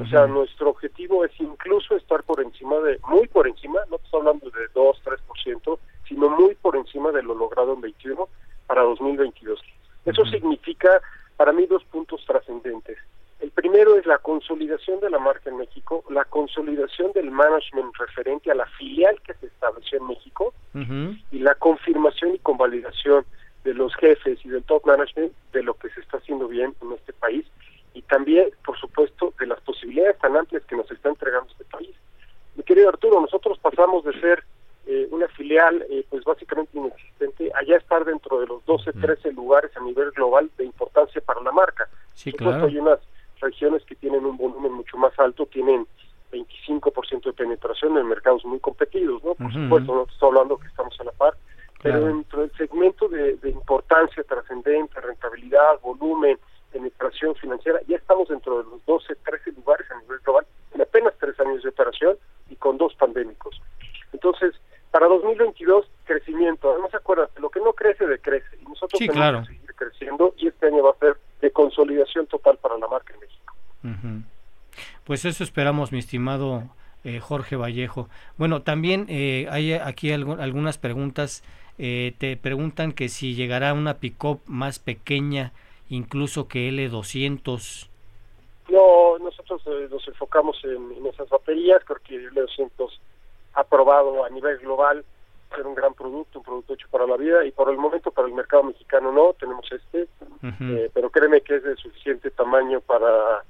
[0.01, 4.21] O sea, nuestro objetivo es incluso estar por encima de, muy por encima, no estoy
[4.21, 8.29] hablando de 2, 3%, sino muy por encima de lo logrado en 21
[8.65, 9.59] para 2022.
[10.05, 11.01] Eso significa
[11.35, 12.97] para mí dos puntos trascendentes.
[13.41, 18.51] El primero es la consolidación de la marca en México, la consolidación del management referente
[18.51, 20.53] a la filial que se estableció en México
[21.31, 23.25] y la confirmación y convalidación
[23.63, 26.93] de los jefes y del top management de lo que se está haciendo bien en
[26.93, 27.45] este país
[27.93, 31.95] y también, por supuesto, de las posibilidades tan amplias que nos está entregando este país.
[32.55, 34.43] Mi querido Arturo, nosotros pasamos de ser
[34.85, 39.75] eh, una filial eh, pues básicamente inexistente, allá estar dentro de los 12, 13 lugares
[39.75, 41.87] a nivel global de importancia para la marca.
[42.13, 42.65] Sí, claro.
[42.65, 42.99] Hay unas
[43.41, 45.85] regiones que tienen un volumen mucho más alto, tienen
[46.31, 49.35] 25% de penetración en mercados muy competidos, ¿no?
[49.35, 51.33] Por supuesto, no estoy hablando que estamos a la par,
[51.81, 56.37] pero dentro del segmento de, de importancia trascendente, rentabilidad, volumen,
[56.71, 61.13] penetración financiera, ya estamos dentro de los 12, 13 lugares a nivel global en apenas
[61.19, 62.17] tres años de operación
[62.49, 63.61] y con dos pandémicos.
[64.13, 64.53] Entonces,
[64.91, 66.71] para 2022, crecimiento.
[66.71, 68.57] Además, acuérdate, lo que no crece, decrece.
[68.61, 72.57] Y nosotros tenemos que seguir creciendo y este año va a ser de consolidación total
[72.57, 74.25] para la marca en México.
[75.05, 76.63] Pues eso esperamos, mi estimado
[77.03, 78.09] eh, Jorge Vallejo.
[78.37, 81.43] Bueno, también eh, hay aquí algunas preguntas.
[81.77, 85.53] Eh, te preguntan que si llegará una pick-up más pequeña,
[85.89, 87.87] incluso que L200.
[88.69, 92.89] No, nosotros nos enfocamos en, en esas baterías, porque L200
[93.53, 95.03] aprobado a nivel global
[95.55, 98.27] ser un gran producto, un producto hecho para la vida y por el momento para
[98.27, 100.07] el mercado mexicano no, tenemos este,
[100.43, 103.43] eh, pero créeme que es de suficiente tamaño para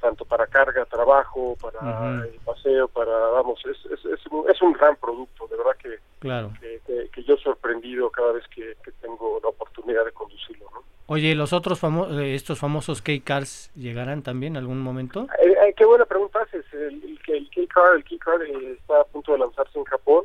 [0.00, 5.56] tanto para carga, trabajo, para paseo, para, vamos, es, es, es, un, gran producto, de
[5.56, 6.52] verdad que, claro.
[6.60, 10.66] que, yo sorprendido cada vez que, tengo la oportunidad de conducirlo.
[10.72, 10.82] ¿no?
[11.06, 15.26] Oye, ¿los otros famo eh, estos famosos K-Cars llegarán también en algún momento?
[15.40, 16.64] Eh, qué buena pregunta haces.
[16.72, 20.24] El, el, K-Car, el K-Car está a punto de lanzarse en Japón.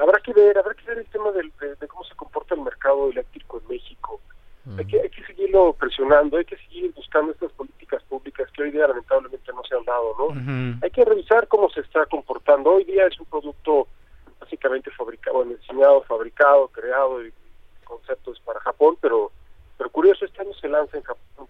[0.00, 3.10] Habrá que ver, habrá que ver el tema del, de, cómo se comporta el mercado
[3.10, 4.20] eléctrico en México.
[4.78, 8.70] hay, que, hay que seguirlo presionando, hay que seguir buscando estas políticas públicas que hoy
[8.70, 10.80] día lamentablemente no se han dado, ¿no?
[10.82, 12.70] Hay que revisar cómo se está comportando.
[12.70, 13.88] Hoy día es un producto
[14.40, 17.32] básicamente fabricado, diseñado, fabricado, creado y
[17.84, 19.30] conceptos para Japón, pero
[19.76, 21.46] pero curioso, este año se lanza en Japón.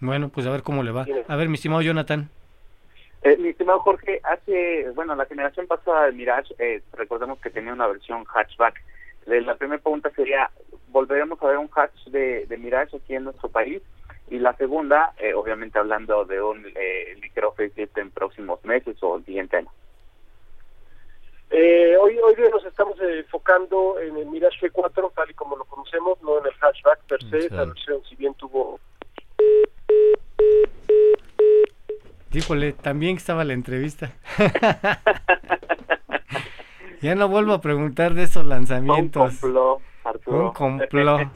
[0.00, 1.06] Bueno, pues a ver cómo le va.
[1.28, 2.30] A ver, mi estimado Jonathan.
[3.22, 7.72] Eh, mi estimado Jorge, hace, bueno, la generación pasada del Mirage, eh, recordemos que tenía
[7.72, 8.80] una versión hatchback.
[9.26, 10.50] Eh, la primera pregunta sería,
[10.88, 13.82] ¿volveremos a ver un hatch de, de Mirage aquí en nuestro país?
[14.28, 19.16] Y la segunda, eh, obviamente hablando de un eh, ligero facelift en próximos meses o
[19.16, 19.70] el siguiente año.
[21.50, 25.64] Eh, hoy, hoy día nos estamos enfocando en el Mirage G4 tal y como lo
[25.64, 28.80] conocemos, no en el hatchback per se, esa versión si bien tuvo...
[32.36, 34.12] Híjole, también estaba la entrevista.
[37.02, 39.34] Ya no vuelvo a preguntar de esos lanzamientos.
[39.34, 40.46] Un complot, Arturo.
[40.46, 41.28] Un complot.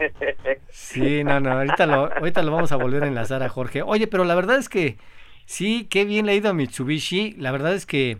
[0.71, 3.83] Sí, no, no, ahorita lo, ahorita lo vamos a volver a enlazar a Jorge.
[3.83, 4.97] Oye, pero la verdad es que
[5.45, 7.33] sí, qué bien le ha ido a Mitsubishi.
[7.33, 8.19] La verdad es que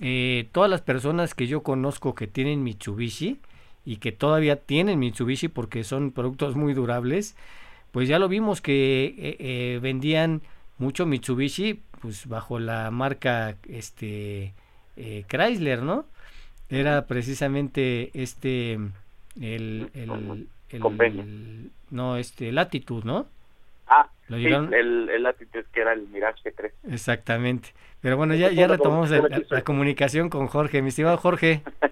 [0.00, 3.40] eh, todas las personas que yo conozco que tienen Mitsubishi
[3.84, 7.36] y que todavía tienen Mitsubishi porque son productos muy durables,
[7.92, 10.42] pues ya lo vimos que eh, eh, vendían
[10.76, 14.52] mucho Mitsubishi pues bajo la marca este
[14.96, 16.04] Chrysler, ¿no?
[16.68, 18.74] Era precisamente este
[19.40, 23.26] el, el, el, no este Latitude, ¿no?
[23.86, 26.72] Ah, sí, el, el Latitude que era el Mirage 3.
[26.90, 27.70] Exactamente.
[28.00, 30.80] Pero bueno, ya, ya retomamos la, comunicación con Jorge.
[30.80, 31.62] Mi estimado Jorge.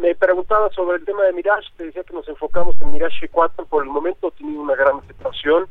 [0.00, 3.66] me preguntaba sobre el tema de Mirage, te decía que nos enfocamos en Mirage 4,
[3.66, 5.66] por el momento ha tenido una gran aceptación,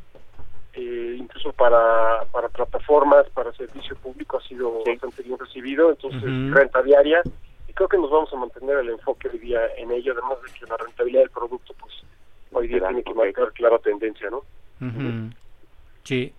[0.76, 6.82] eh, incluso para, para plataformas, para servicio público ha sido bastante bien recibido, entonces renta
[6.82, 7.22] diaria,
[7.66, 10.58] y creo que nos vamos a mantener el enfoque hoy día en ello, además de
[10.58, 11.94] que la rentabilidad del producto, pues
[12.52, 14.42] hoy día tiene que marcar clara tendencia, ¿no?
[16.04, 16.34] Sí.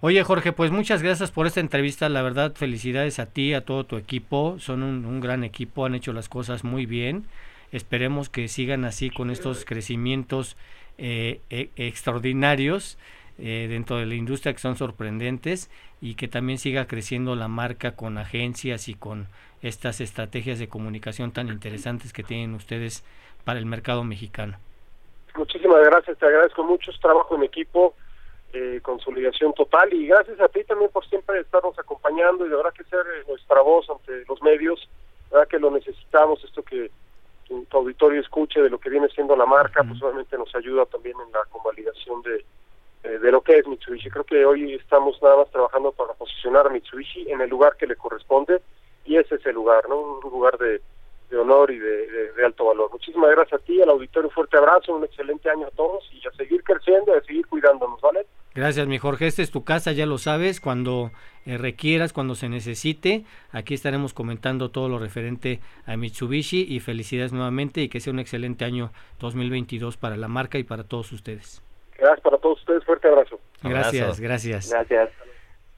[0.00, 2.08] Oye Jorge, pues muchas gracias por esta entrevista.
[2.08, 4.56] La verdad, felicidades a ti, a todo tu equipo.
[4.60, 7.26] Son un, gran equipo, han hecho las cosas muy bien.
[7.70, 10.56] Esperemos que sigan así con estos crecimientos
[10.96, 12.96] eh, e, extraordinarios
[13.38, 15.70] eh, dentro de la industria que son sorprendentes
[16.00, 19.28] y que también siga creciendo la marca con agencias y con
[19.62, 23.04] estas estrategias de comunicación tan interesantes que tienen ustedes
[23.44, 24.58] para el mercado mexicano.
[25.36, 26.90] Muchísimas gracias, te agradezco mucho.
[26.90, 27.94] Es trabajo en equipo
[28.52, 32.72] eh, consolidación total y gracias a ti también por siempre estarnos acompañando y de verdad
[32.72, 34.88] que ser eh, nuestra voz ante los medios,
[35.30, 36.90] verdad que lo necesitamos, esto que
[37.46, 41.16] tu, auditorio escuche de lo que viene siendo la marca, pues obviamente nos ayuda también
[41.24, 42.44] en la convalidación de,
[43.04, 44.10] eh, de lo que es Mitsubishi.
[44.10, 47.86] Creo que hoy estamos nada más trabajando para posicionar a Mitsubishi en el lugar que
[47.86, 48.60] le corresponde
[49.04, 49.96] y ese es el lugar, ¿no?
[49.96, 50.80] Un lugar de,
[51.30, 52.90] de honor y de, alto valor.
[52.92, 56.26] Muchísimas gracias a ti, al auditorio, un fuerte abrazo, un excelente año a todos y
[56.26, 58.26] a seguir creciendo, a seguir cuidándonos, ¿vale?
[58.54, 59.26] Gracias, mi Jorge.
[59.26, 60.60] Esta es tu casa, ya lo sabes.
[60.60, 61.10] Cuando
[61.44, 67.32] eh, requieras, cuando se necesite, aquí estaremos comentando todo lo referente a Mitsubishi y felicidades
[67.32, 71.62] nuevamente y que sea un excelente año 2022 para la marca y para todos ustedes.
[71.98, 72.84] Gracias para todos ustedes.
[72.84, 73.40] Fuerte abrazo.
[73.62, 74.70] Gracias, gracias.
[74.70, 75.10] Gracias.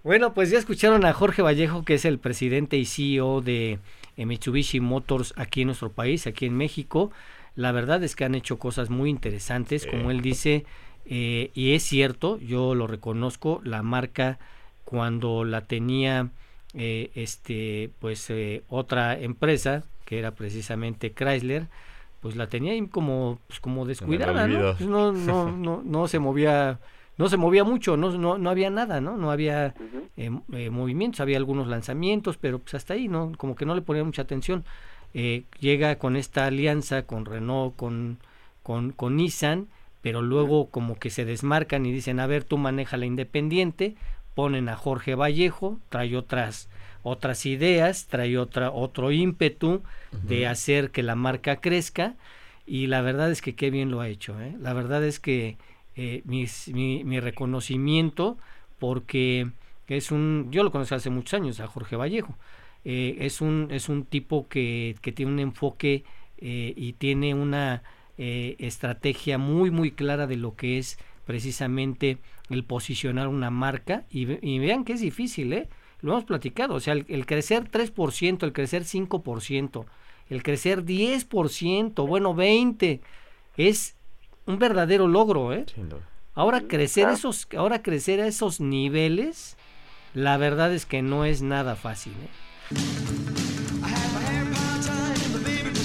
[0.02, 3.78] Bueno, pues ya escucharon a Jorge Vallejo, que es el presidente y CEO de
[4.16, 7.10] eh, Mitsubishi Motors aquí en nuestro país, aquí en México.
[7.56, 10.64] La verdad es que han hecho cosas muy interesantes, como él dice
[11.06, 14.38] eh, y es cierto, yo lo reconozco, la marca
[14.84, 16.28] cuando la tenía
[16.74, 21.66] eh, este pues eh, otra empresa que era precisamente Chrysler
[22.20, 25.12] pues la tenía como pues, como descuidada pues, ¿no?
[25.12, 26.78] no, no, no se movía
[27.16, 29.74] no se movía mucho no no, no había nada no no había
[30.70, 34.22] movimientos había algunos lanzamientos pero pues hasta ahí no como que no le ponía mucha
[34.22, 34.64] atención.
[35.12, 38.18] Llega con esta alianza con Renault con
[38.62, 39.66] con, con Nissan
[40.02, 43.96] pero luego como que se desmarcan y dicen, a ver, tú maneja la independiente,
[44.34, 46.68] ponen a Jorge Vallejo, trae otras
[47.02, 49.82] otras ideas, trae otra otro ímpetu
[50.12, 52.14] de hacer que la marca crezca
[52.66, 54.54] y la verdad es que qué bien lo ha hecho, ¿eh?
[54.60, 55.56] la verdad es que
[55.96, 58.38] eh, mi, mi, reconocimiento
[58.78, 59.48] porque
[59.88, 62.34] es un, yo lo conocí hace muchos años a Jorge Vallejo,
[62.84, 66.04] eh, es un es un tipo que, que tiene un enfoque
[66.42, 67.82] y tiene una
[68.22, 72.18] eh, estrategia muy muy clara de lo que es precisamente
[72.50, 74.26] el posicionar una marca y,
[74.58, 75.70] vean que es difícil, ¿eh?
[76.02, 79.84] Lo hemos platicado, o sea, el, crecer 3%, el crecer 5%,
[80.30, 83.00] el crecer 10%, bueno, 20,
[83.56, 83.96] es
[84.46, 85.66] un verdadero logro, ¿eh?
[86.34, 89.56] Ahora crecer esos, ahora crecer a esos niveles,
[90.14, 93.20] la verdad es que no es nada fácil, ¿eh?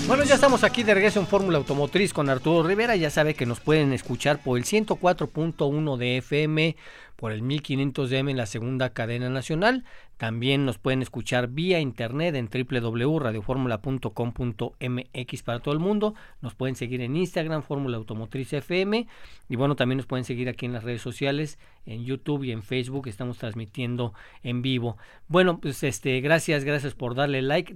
[0.08, 2.96] Bueno, ya estamos aquí de regreso en Fórmula Automotriz con Arturo Rivera.
[2.96, 6.76] Ya sabe que nos pueden escuchar por el 104.1 de FM,
[7.16, 9.86] por el 1500 DM en la segunda cadena nacional.
[10.18, 16.16] También nos pueden escuchar vía internet en www.radioformula.com.mx para todo el mundo.
[16.42, 19.08] Nos pueden seguir en Instagram, Fórmula Automotriz FM.
[19.50, 22.64] Y bueno, también nos pueden seguir aquí en las redes sociales, en YouTube y en
[22.64, 23.08] Facebook.
[23.08, 24.98] Estamos transmitiendo en vivo.
[25.28, 27.76] Bueno, pues este, gracias, gracias por darle like.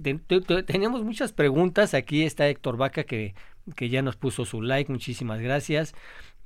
[0.66, 1.92] Tenemos muchas preguntas.
[1.92, 3.34] Aquí está Héctor Vaca que,
[3.76, 4.90] que ya nos puso su like.
[4.90, 5.94] Muchísimas gracias.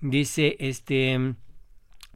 [0.01, 1.37] Dice este.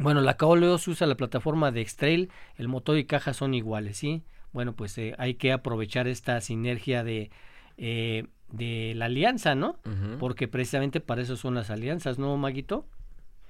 [0.01, 3.97] Bueno, la KOLEO se usa la plataforma de Xtrail, el motor y caja son iguales,
[3.97, 4.23] ¿sí?
[4.53, 7.31] Bueno, pues eh, hay que aprovechar esta sinergia de,
[7.77, 9.77] eh, de la alianza, ¿no?
[10.19, 12.85] Porque precisamente para eso son las alianzas, ¿no, Maguito?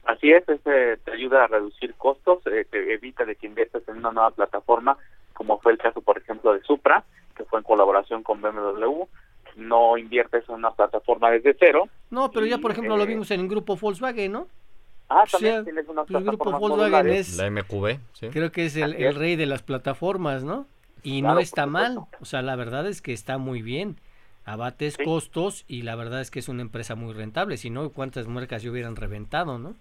[0.05, 4.11] Así es, te ayuda a reducir costos, eh, te evita de que inviertas en una
[4.11, 4.97] nueva plataforma,
[5.35, 7.05] como fue el caso, por ejemplo, de Supra,
[7.37, 9.05] que fue en colaboración con BMW.
[9.57, 11.89] No inviertes en una plataforma desde cero.
[12.11, 14.49] No, pero ya por ejemplo lo eh, vimos en el grupo Volkswagen, ¿no?
[15.09, 17.29] Ah, O sea, también tienes unas pues el grupo Volkswagen modulares.
[17.31, 18.29] es, La MQB, sí.
[18.29, 20.67] creo que es el, rey de las plataformas, ¿no?
[21.03, 23.97] Y Claro, no está mal, o sea, la verdad es que está muy bien.
[24.45, 25.05] Abates Sí.
[25.05, 28.63] costos y la verdad es que es una empresa muy rentable, si no, cuántas marcas
[28.63, 29.75] ya hubieran reventado, ¿no?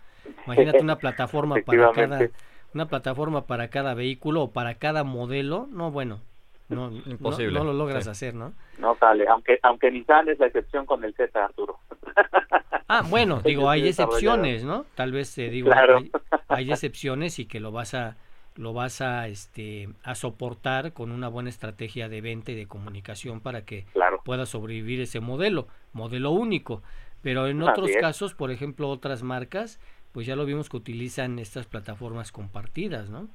[0.45, 2.31] Imagínate una plataforma para cada
[2.73, 6.19] una plataforma para cada vehículo o para cada modelo, no, bueno,
[6.69, 8.09] no, no- Imposible, no, lo logras sí.
[8.09, 8.53] hacer, ¿no?
[8.79, 11.79] No sale, aunque aunque Nissan es la excepción con el Z, Arturo.
[12.89, 14.85] Ah, bueno, digo, hay excepciones, ¿no?
[14.95, 15.97] Tal vez te digo, Claro.
[15.97, 16.11] hay,
[16.47, 18.15] hay excepciones y que lo vas a
[18.55, 23.39] lo vas a este a soportar con una buena estrategia de venta y de comunicación
[23.41, 24.21] para que Claro.
[24.23, 26.81] pueda sobrevivir ese modelo, modelo único.
[27.21, 27.97] Pero en Así otros es.
[27.97, 29.79] casos, por ejemplo, otras marcas,
[30.11, 33.27] pues ya lo vimos que utilizan estas plataformas compartidas, ¿no?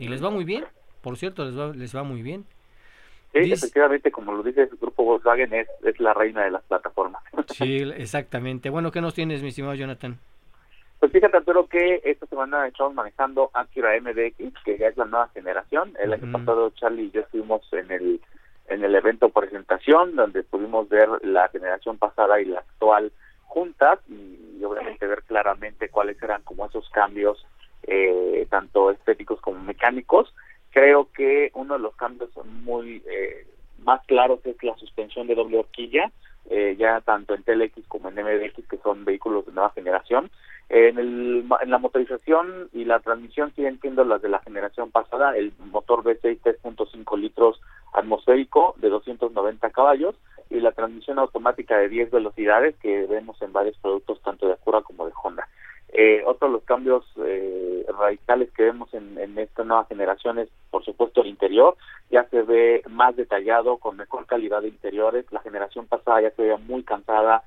[0.00, 0.64] Y les va muy bien,
[1.02, 2.44] por cierto, les va, les va muy bien.
[3.44, 7.22] Sí, efectivamente, como lo dice el grupo Volkswagen, es, es la reina de las plataformas.
[7.54, 8.70] Sí, exactamente.
[8.70, 10.18] Bueno, ¿qué nos tienes, mi estimado Jonathan?
[10.98, 15.28] Pues fíjate, Arturo, que esta semana estamos manejando Acura MDX, que ya es la nueva
[15.28, 15.94] generación.
[16.02, 18.20] El año pasado Charlie y yo estuvimos en el
[18.68, 23.12] en el evento presentación, donde pudimos ver la generación pasada y la actual
[23.44, 27.46] juntas y, obviamente ver claramente cuáles eran como esos cambios,
[27.84, 30.34] eh, tanto estéticos como mecánicos.
[30.76, 32.28] Creo que uno de los cambios
[32.62, 33.46] muy eh,
[33.78, 36.12] más claros es la suspensión de doble horquilla,
[36.50, 40.30] eh, ya tanto en TLX como en MDX, que son vehículos de nueva generación.
[40.68, 45.34] En, el, en la motorización y la transmisión siguen siendo las de la generación pasada,
[45.34, 47.58] el motor V6 3.5 litros
[47.94, 50.14] atmosférico de 290 caballos
[50.50, 54.82] y la transmisión automática de 10 velocidades que vemos en varios productos tanto de Acura
[54.82, 55.48] como de Honda.
[55.98, 60.48] Eh, otro de los cambios eh, radicales que vemos en, en esta nueva generación es,
[60.70, 61.76] por supuesto, el interior.
[62.10, 65.24] Ya se ve más detallado, con mejor calidad de interiores.
[65.32, 67.42] La generación pasada ya se veía muy cansada.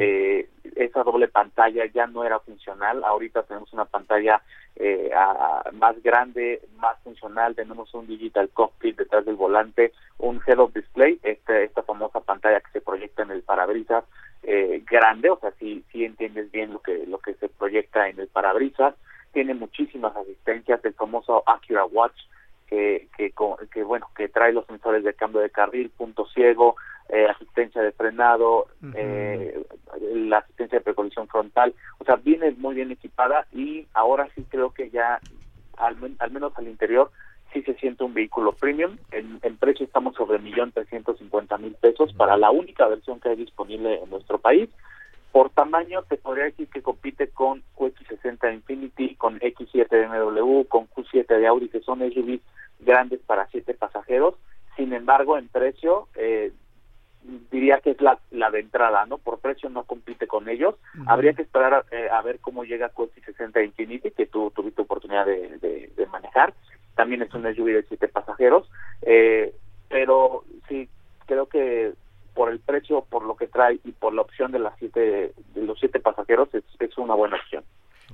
[0.00, 3.02] Eh, esa doble pantalla ya no era funcional.
[3.04, 4.40] Ahorita tenemos una pantalla
[4.76, 7.54] eh, a- más grande, más funcional.
[7.54, 12.70] Tenemos un digital cockpit detrás del volante, un head-up display, este, esta famosa pantalla que
[12.72, 14.04] se proyecta en el parabrisas
[14.46, 18.20] eh, grande, o sea, si si entiendes bien lo que lo que se proyecta en
[18.20, 18.94] el parabrisas.
[19.34, 22.18] Tiene muchísimas asistencias, el famoso Acura Watch
[22.68, 23.34] que, que,
[23.72, 26.76] que bueno que trae los sensores de cambio de carril, punto ciego,
[27.10, 29.62] eh, asistencia de frenado, eh,
[30.14, 34.70] la asistencia de precolisión frontal, o sea, viene muy bien equipada y ahora sí creo
[34.70, 35.20] que ya
[35.76, 37.10] al, men- al menos al interior
[37.52, 38.96] sí se siente un vehículo premium.
[39.10, 43.30] En, en precio estamos sobre millón trescientos cincuenta mil pesos para la única versión que
[43.30, 44.70] hay disponible en nuestro país.
[45.32, 47.62] Por tamaño, te podría decir que compite con
[48.24, 52.40] QX60 Infinity, con X7 de BMW, con Q7 de Audi, que son SUVs
[52.80, 54.34] grandes para siete pasajeros.
[54.76, 56.52] Sin embargo, en precio, eh,
[57.50, 59.18] diría que es la, la de entrada, ¿no?
[59.18, 60.74] Por precio no compite con ellos.
[61.06, 65.26] Habría que esperar a, eh, a ver cómo llega QX60 Infinity, que tú tuviste oportunidad
[65.26, 66.52] de, de- de manejar.
[66.96, 68.68] También es un SUV de siete pasajeros.
[69.02, 69.54] Eh,
[69.88, 70.88] pero sí,
[71.26, 71.92] creo que
[72.34, 75.62] por el precio, por lo que trae y por la opción de las siete de
[75.62, 77.62] los siete pasajeros es, es una buena opción.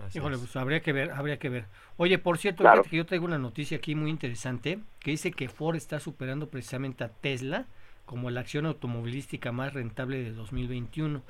[0.04, 0.40] Así Híjole, es.
[0.42, 1.66] pues habría que ver, habría que ver.
[1.96, 2.82] Oye, por cierto, Claro.
[2.84, 7.04] que yo traigo una noticia aquí muy interesante que dice que Ford está superando precisamente
[7.04, 7.66] a Tesla
[8.06, 11.22] como la acción automovilística más rentable de 2021.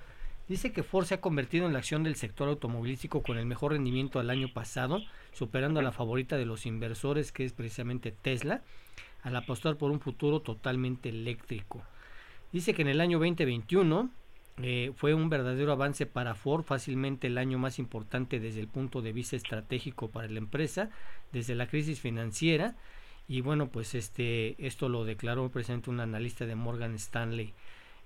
[0.48, 3.72] Dice que Ford se ha convertido en la acción del sector automovilístico con el mejor
[3.72, 5.00] rendimiento al año pasado,
[5.32, 8.62] superando a la favorita de los inversores que es precisamente Tesla,
[9.22, 11.82] al apostar por un futuro totalmente eléctrico.
[12.52, 14.10] Dice que en el año 2021
[14.62, 19.02] eh, fue un verdadero avance para Ford, fácilmente el año más importante desde el punto
[19.02, 20.90] de vista estratégico para la empresa,
[21.32, 22.76] desde la crisis financiera.
[23.28, 27.54] Y bueno, pues este, esto lo declaró presente un analista de Morgan Stanley.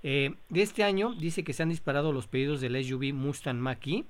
[0.02, 4.04] Eh, de este año dice que se han disparado los pedidos del SUV Mustang Mach-E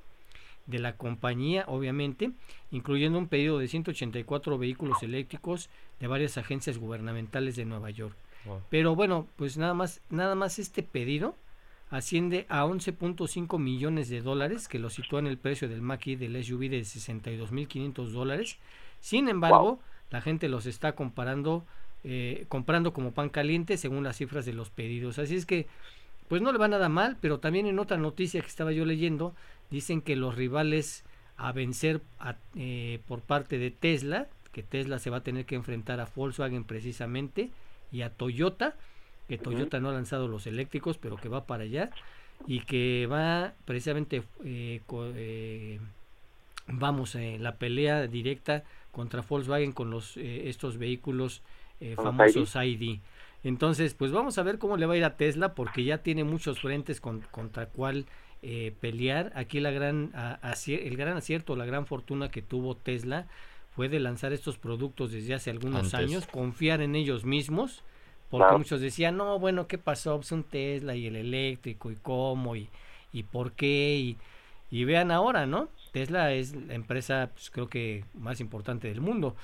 [0.66, 2.32] de la compañía, obviamente,
[2.70, 5.68] incluyendo un pedido de 184 vehículos eléctricos
[6.00, 8.16] de varias agencias gubernamentales de Nueva York.
[8.46, 8.62] Wow.
[8.70, 11.36] Pero bueno, pues nada más, nada más este pedido
[11.96, 16.36] asciende a 11.5 millones de dólares, que lo sitúa en el precio del Mach-E del
[16.42, 18.58] SUV de 62.500 dólares.
[19.00, 19.78] Sin embargo,
[20.10, 21.64] la gente los está comparando,
[22.02, 25.18] eh, comprando como pan caliente según las cifras de los pedidos.
[25.18, 25.66] Así es que,
[26.28, 29.34] pues no le va nada mal, pero también en otra noticia que estaba yo leyendo,
[29.70, 31.04] dicen que los rivales
[31.36, 35.54] a vencer a- eh, por parte de Tesla, que Tesla se va a tener que
[35.56, 37.50] enfrentar a Volkswagen precisamente
[37.92, 38.76] y a Toyota,
[39.28, 39.38] que.
[39.38, 41.90] Toyota no ha lanzado los eléctricos, pero que va para allá
[42.46, 45.80] y que va precisamente, eh, co- eh,
[46.66, 51.42] vamos, en la pelea directa contra Volkswagen con los eh, estos vehículos
[51.80, 53.00] eh, Con famosos ID.
[53.42, 56.24] Entonces, pues vamos a ver cómo le va a ir a Tesla porque ya tiene
[56.24, 58.06] muchos frentes contra cuál
[58.42, 59.32] eh, pelear.
[59.34, 60.12] Aquí la gran,
[60.66, 63.26] el gran acierto, la gran fortuna que tuvo Tesla
[63.74, 67.82] fue de lanzar estos productos desde hace algunos años, confiar en ellos mismos,
[68.30, 70.16] porque muchos decían, no, bueno, ¿qué pasó?
[70.16, 72.68] Pues un Tesla y el eléctrico y cómo y,
[73.12, 74.18] y por qué y,
[74.70, 75.68] y vean ahora, ¿no?
[75.92, 79.36] Tesla es la empresa, pues, creo que más importante del mundo.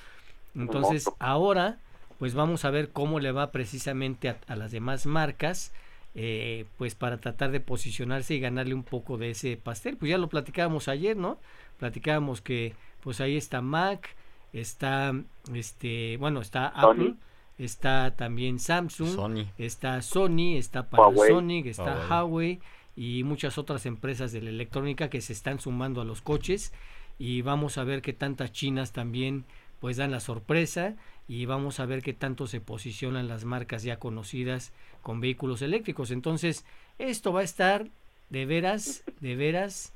[0.55, 1.77] Entonces, ahora,
[2.19, 5.71] pues vamos a ver cómo le va precisamente a, las demás marcas,
[6.13, 9.95] eh, pues para tratar de posicionarse y ganarle un poco de ese pastel.
[9.95, 11.39] Pues ya lo platicábamos ayer, ¿no?
[11.79, 14.09] Platicábamos que, pues ahí está Mac,
[14.51, 15.13] está,
[15.53, 17.15] este, bueno, está Apple,
[17.57, 22.59] está también Samsung, está Sony, está Panasonic, está Huawei.
[22.95, 26.73] Y muchas otras empresas de la electrónica que se están sumando a los coches.
[27.17, 29.45] Y vamos a ver qué tantas chinas también
[29.79, 30.95] pues dan la sorpresa
[31.27, 36.11] y vamos a ver qué tanto se posicionan las marcas ya conocidas con vehículos eléctricos.
[36.11, 36.65] Entonces,
[36.99, 37.87] esto va a estar
[38.29, 39.93] de veras, de veras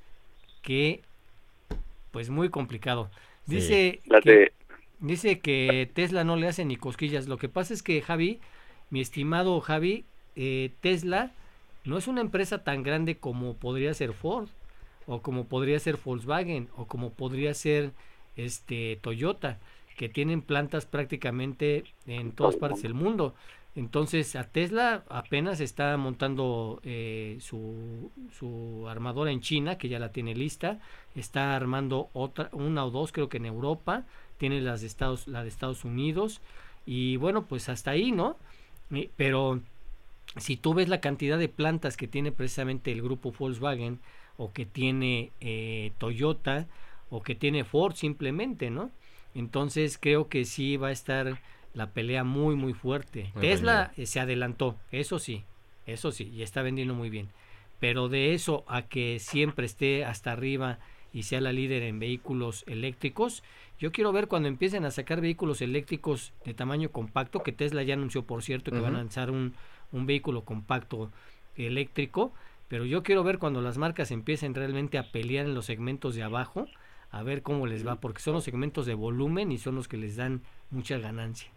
[0.61, 1.01] que
[2.11, 3.11] pues muy complicado.
[3.45, 4.53] Dice que,
[4.99, 7.27] dice que Tesla no le hace ni cosquillas.
[7.27, 8.39] Lo que pasa es que Javi,
[8.89, 11.31] mi estimado Javi, eh, Tesla
[11.83, 14.49] no es una empresa tan grande como podría ser Ford
[15.07, 17.91] o como podría ser Volkswagen o como podría ser
[18.35, 19.59] este Toyota
[19.95, 23.33] que tienen plantas prácticamente en todas partes del mundo.
[23.75, 30.11] Entonces a Tesla apenas está montando eh, su, su, armadora en China que ya la
[30.11, 30.79] tiene lista.
[31.13, 34.05] Está armando otra una o dos creo que en Europa
[34.37, 36.41] tiene las de Estados la de Estados Unidos
[36.85, 38.37] y bueno pues hasta ahí no
[39.15, 39.61] pero
[40.37, 43.99] si tú ves la cantidad de plantas que tiene precisamente el grupo Volkswagen
[44.37, 46.67] o que tiene eh, Toyota
[47.09, 48.91] o que tiene Ford simplemente, ¿no?
[49.33, 51.39] Entonces creo que sí va a estar
[51.73, 53.31] la pelea muy muy fuerte.
[53.39, 55.43] Tesla eh, se adelantó, eso sí,
[55.85, 57.29] eso sí, y está vendiendo muy bien.
[57.79, 60.79] Pero de eso a que siempre esté hasta arriba
[61.15, 63.41] y sea la líder en vehículos eléctricos,
[63.79, 67.93] yo quiero ver cuando empiecen a sacar vehículos eléctricos de tamaño compacto, que Tesla ya
[67.93, 69.53] anunció por cierto que van a lanzar un,
[69.93, 71.11] un vehículo compacto
[71.55, 72.33] eléctrico,
[72.67, 76.23] pero yo quiero ver cuando las marcas empiecen realmente a pelear en los segmentos de
[76.23, 76.67] abajo,
[77.11, 79.95] a ver cómo les va, porque son los segmentos de volumen y son los que
[79.95, 81.49] les dan mucha ganancia.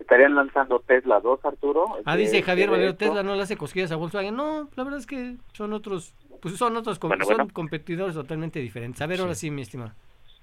[0.00, 1.86] ¿Estarían lanzando Tesla 2, Arturo?
[2.04, 4.34] Ah, dice Javier Valero, Tesla no le hace cosquillas a Volkswagen.
[4.34, 6.14] No, la verdad es que son otros,
[6.44, 9.00] pues son otros, son competidores totalmente diferentes.
[9.00, 9.92] A ver, ahora sí, mi estimado.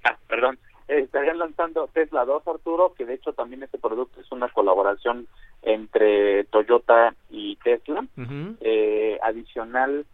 [0.04, 0.58] Ah, perdón.
[0.88, 5.28] Eh, estarían lanzando Tesla 2, Arturo, que de hecho también este producto es una colaboración
[5.62, 8.04] entre Toyota y Tesla.
[8.62, 10.08] eh, adicional,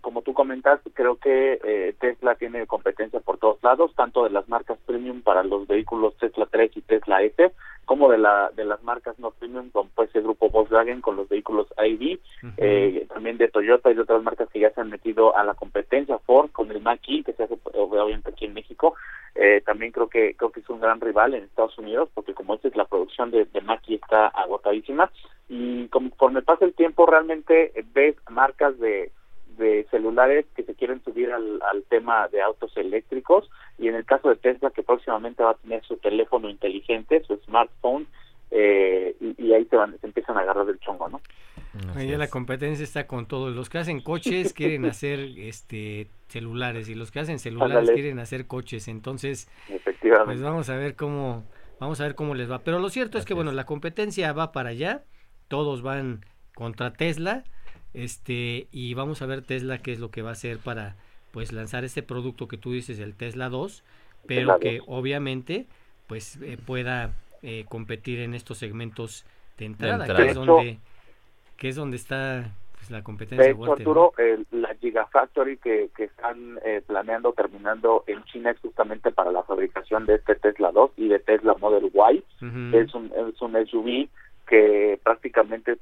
[0.00, 4.48] como tú comentas, creo que eh, Tesla tiene competencia por todos lados, tanto de las
[4.48, 7.52] marcas premium para los vehículos Tesla 3 y Tesla S,
[7.84, 11.28] como de la de las marcas no premium, como pues el grupo Volkswagen con los
[11.28, 12.18] vehículos ID,
[12.56, 15.54] eh, también de Toyota y de otras marcas que ya se han metido a la
[15.54, 18.94] competencia, Ford con el Mach-E, que se hace obviamente aquí en México,
[19.34, 22.54] eh, también creo que creo que es un gran rival en Estados Unidos, porque como
[22.54, 25.10] es la producción de, de Mach-E está agotadísima,
[25.48, 29.10] y conforme pasa el tiempo realmente ves marcas de
[29.56, 34.28] de celulares que se quieren subir al, tema de autos eléctricos y en el caso
[34.28, 38.06] de Tesla que próximamente va a tener su teléfono inteligente, su smartphone
[38.50, 41.20] eh, y, ahí se, van, se empiezan a agarrar del chongo, ¿no?
[41.94, 43.54] Ahí la competencia está con todos.
[43.54, 48.46] Los que hacen coches quieren hacer este celulares y los que hacen celulares quieren hacer
[48.46, 48.88] coches.
[48.88, 49.48] Entonces,
[50.24, 51.44] pues vamos a ver cómo
[51.78, 52.60] vamos a ver cómo les va.
[52.60, 55.04] Pero lo cierto es que bueno, la competencia va para allá.
[55.48, 56.24] Todos van
[56.54, 57.44] contra Tesla
[57.94, 60.96] este, y vamos a ver Tesla qué es lo que va a hacer para
[61.32, 63.84] pues lanzar este producto que tú dices, el Tesla 2,
[64.26, 65.66] pero que obviamente
[66.06, 67.12] pues eh, pueda
[67.42, 69.24] eh, competir en estos segmentos
[69.58, 70.78] de entrada, Que, es donde,
[71.56, 73.44] que es donde está pues, la competencia.
[73.44, 74.12] De hecho, Arturo,
[74.50, 80.06] la Gigafactory que, que están eh, planeando terminando en China es justamente para la fabricación
[80.06, 82.24] de este Tesla 2 y de Tesla Model Y.
[82.74, 84.08] es, un, es un SUV
[84.48, 85.78] que prácticamente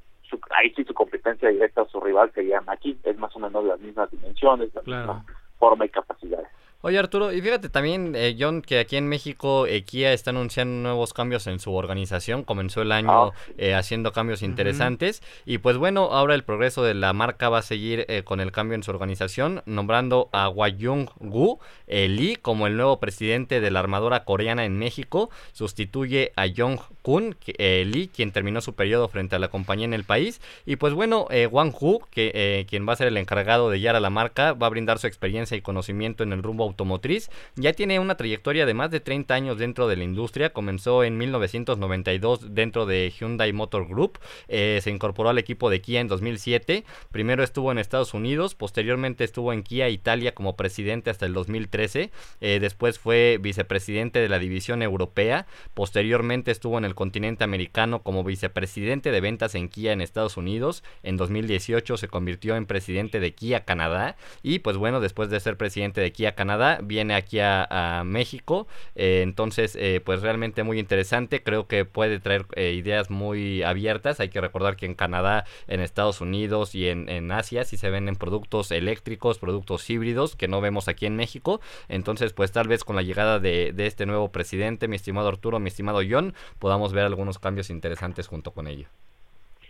[0.51, 3.81] ahí sí su competencia directa a su rival sería aquí, es más o menos las
[3.81, 5.25] mismas dimensiones, la misma
[5.59, 6.49] forma y capacidades.
[6.81, 10.81] Oye Arturo, y fíjate también, eh, John, que aquí en México eh, Kia está anunciando
[10.89, 13.33] nuevos cambios en su organización, comenzó el año ah.
[13.57, 15.21] eh, haciendo cambios interesantes.
[15.45, 18.77] Y pues bueno, ahora el progreso de la marca va a seguir con el cambio
[18.77, 21.59] en su organización, nombrando a Wayung Gu
[21.89, 27.39] Lee como el nuevo presidente de la armadora coreana en México, sustituye a Jong Kun
[27.47, 30.43] eh, Lee, quien terminó su periodo frente a la compañía en el país.
[30.67, 33.97] Y pues bueno, eh, Wang Hu, que, quien va a ser el encargado de guiar
[33.97, 37.31] a la marca, va a brindar su experiencia y conocimiento en el rumbo automotriz.
[37.57, 40.53] Ya tiene una trayectoria de más de 30 años dentro de la industria.
[40.53, 44.19] Comenzó en 1992 dentro de Hyundai Motor Group.
[44.47, 46.85] se incorporó al equipo de Kia en 2007.
[47.11, 52.11] Primero estuvo en Estados Unidos, posteriormente estuvo en Kia Italia como presidente hasta el 2013.
[52.41, 55.47] después fue vicepresidente de la división europea.
[55.73, 60.83] Posteriormente estuvo en el continente americano como vicepresidente de ventas en Kia en Estados Unidos.
[61.05, 64.17] En 2018 se convirtió en presidente de Kia Canadá.
[64.43, 68.67] Y pues bueno, después de ser presidente de Kia Canadá, viene aquí a, México.
[68.97, 71.45] Eh, entonces, eh, pues realmente muy interesante.
[71.45, 74.19] Creo que puede traer eh, ideas muy abiertas.
[74.19, 77.91] Hay que recordar que en Canadá, en Estados Unidos y en, en Asia sí se
[77.91, 81.61] venden productos eléctricos, productos híbridos que no vemos aquí en México.
[81.89, 85.61] Entonces, pues tal vez con la llegada de, de este nuevo presidente, mi estimado Arturo,
[85.61, 88.89] mi estimado John, podamos ver algunos cambios interesantes junto con ello.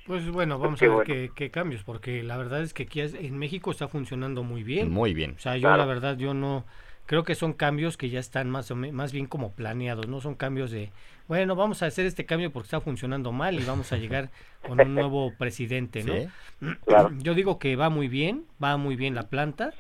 [0.07, 3.71] Pues bueno, vamos a ver qué, cambios, porque la verdad es que aquí en México
[3.71, 4.91] está funcionando muy bien.
[4.91, 5.35] Muy bien.
[5.37, 6.65] O sea, yo la verdad, yo no,
[7.09, 10.35] creo que son cambios que ya están más o más bien como planeados, no son
[10.35, 10.93] cambios de,
[11.27, 14.31] bueno, vamos a hacer este cambio porque está funcionando mal y vamos a llegar
[14.67, 17.11] con un nuevo presidente, ¿no?
[17.19, 19.73] Yo digo que va muy bien, va muy bien la planta,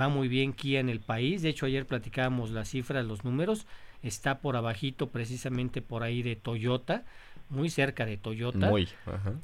[0.00, 3.66] va muy bien Kia en el país, de hecho ayer platicábamos las cifras, los números,
[4.02, 7.04] está por abajito precisamente por ahí de Toyota,
[7.48, 8.70] muy cerca de Toyota.
[8.70, 8.88] Muy,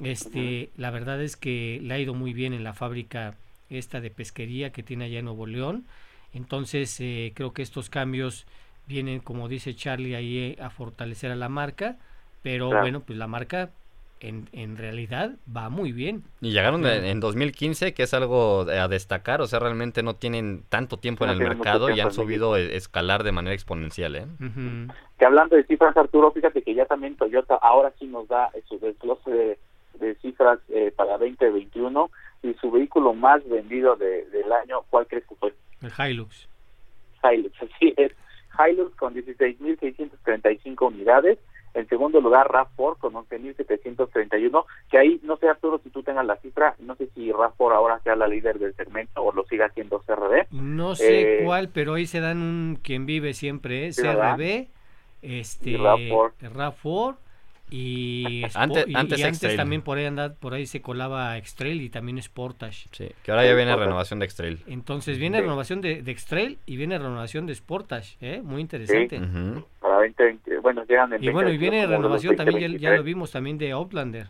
[0.03, 3.35] Este, la verdad es que le ha ido muy bien en la fábrica
[3.69, 5.85] esta de pesquería que tiene allá en Nuevo León.
[6.33, 8.45] Entonces, eh, creo que estos cambios
[8.87, 11.97] vienen, como dice Charlie, ahí eh, a fortalecer a la marca,
[12.41, 13.69] pero bueno, pues la marca
[14.23, 16.23] en, en realidad va muy bien.
[16.41, 20.97] Y llegaron en 2015, que es algo a destacar, o sea, realmente no tienen tanto
[20.97, 24.15] tiempo en el mercado y han subido e, escalar de manera exponencial.
[24.15, 24.25] ¿eh?
[25.19, 28.79] Que hablando de cifras, Arturo, fíjate que ya también Toyota ahora sí nos da su
[28.79, 29.59] desglose
[29.99, 32.09] de, cifras eh, para 2021
[32.43, 35.53] y su vehículo más vendido de, del año, ¿cuál crees que fue?
[35.81, 36.47] El Hilux.
[37.23, 38.13] Hilux, así es.
[38.57, 41.39] Hilux con 16.635 unidades
[41.73, 46.37] en segundo lugar, RAV4 con 11.731, que ahí no sé Arturo si tú tengas la
[46.37, 49.99] cifra, no sé si RAV4 ahora sea la líder del segmento o lo siga haciendo
[49.99, 50.47] CRB.
[50.51, 53.91] No sé eh, cuál, pero ahí se dan un quien vive siempre, ¿eh?
[53.91, 54.67] CRB,
[55.21, 57.15] este, RAV4
[57.75, 62.87] y, antes, antes, también por ahí anda, por ahí se colaba Extrail y también Sportage.
[62.91, 64.59] Sí, que ahora ya viene renovación de Extrail.
[64.67, 68.41] Entonces viene renovación de, de Extrail y viene renovación de Sportage, ¿eh?
[68.43, 69.19] muy interesante.
[69.93, 73.71] Para 20, bueno, llegan Y bueno, y viene renovación también, ya, lo vimos también de
[73.73, 74.25] Outlander,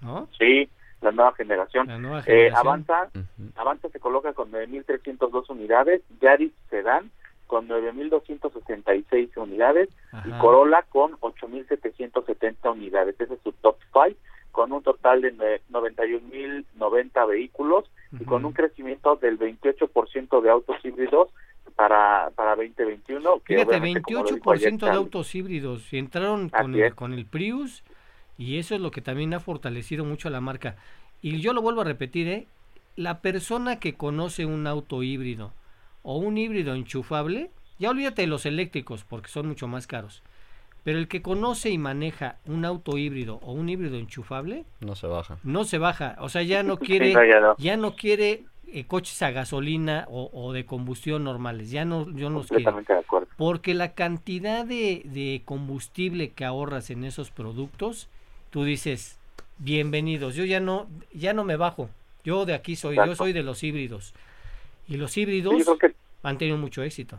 [0.00, 0.26] ¿no?
[0.38, 0.68] Sí,
[1.02, 1.86] la nueva generación.
[2.26, 3.10] Eh, Avanza,
[3.56, 7.10] Avanza se coloca con 9.302 unidades, Yaris Sedan
[7.46, 9.90] con 9.266 unidades
[10.24, 13.20] y Corolla con 8.770 unidades.
[13.20, 14.16] Ese es su top 5
[14.50, 17.84] con un total de 91.090 vehículos
[18.18, 21.28] y con un crecimiento del 28% de autos híbridos
[21.76, 23.40] para, para 2021.
[23.40, 25.92] Que Fíjate, 28% de autos híbridos.
[25.92, 27.82] Entraron con el, con el Prius
[28.38, 30.76] y eso es lo que también ha fortalecido mucho a la marca.
[31.20, 32.46] Y yo lo vuelvo a repetir, ¿eh?
[32.96, 35.52] la persona que conoce un auto híbrido
[36.02, 40.22] o un híbrido enchufable, ya olvídate de los eléctricos porque son mucho más caros.
[40.84, 45.06] Pero el que conoce y maneja un auto híbrido o un híbrido enchufable, no se
[45.06, 45.38] baja.
[45.44, 47.12] No se baja, o sea, ya no quiere
[47.58, 47.94] ya, no.
[47.94, 52.64] quiere eh, coches a gasolina o, de combustión normales, ya no yo no quiere.
[53.36, 58.08] Porque la cantidad de, de combustible que ahorras en esos productos,
[58.50, 59.18] tú dices,
[59.58, 61.88] bienvenidos, yo ya no ya no me bajo.
[62.24, 64.14] Yo de aquí soy, yo soy de los híbridos.
[64.88, 65.54] Y los híbridos
[66.22, 67.18] han tenido mucho éxito.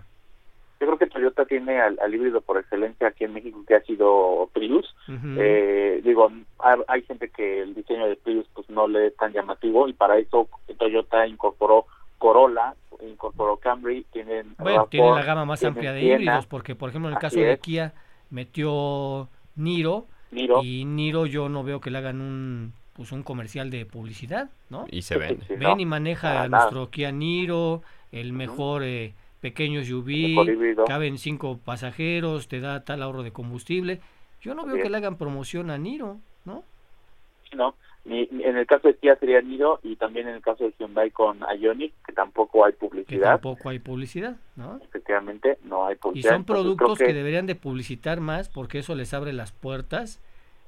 [0.84, 4.50] Yo creo que Toyota tiene al, híbrido por excelencia aquí en México que ha sido
[4.52, 4.94] Prius.
[5.40, 6.30] eh, digo,
[6.60, 10.18] hay, gente que el diseño de Prius pues no le es tan llamativo y para
[10.18, 11.86] eso Toyota incorporó
[12.18, 17.08] Corolla, incorporó Camry, tienen bueno, tiene la gama más amplia de híbridos porque por ejemplo
[17.08, 17.94] en el caso de Kia
[18.30, 23.70] metió Niro, Niro, y Niro yo no veo que le hagan un pues un comercial
[23.70, 24.86] de publicidad, ¿no?
[24.92, 25.40] Y se ven.
[25.58, 29.14] ven y maneja nuestro Kia Niro, el mejor eh,
[29.44, 34.00] pequeño SUV, caben cinco pasajeros, te da tal ahorro de combustible.
[34.40, 36.64] Yo no veo que le hagan promoción a Niro, ¿no?
[37.54, 37.76] No,
[38.06, 41.12] ni, en el caso de Kia sería Niro y también en el caso de Hyundai
[41.12, 43.32] con Ioniq, que tampoco hay publicidad.
[43.32, 44.80] tampoco hay publicidad, ¿no?
[44.82, 46.32] Efectivamente, no hay publicidad.
[46.32, 47.08] Y son productos que...
[47.08, 50.22] que deberían de publicitar más porque eso les abre las puertas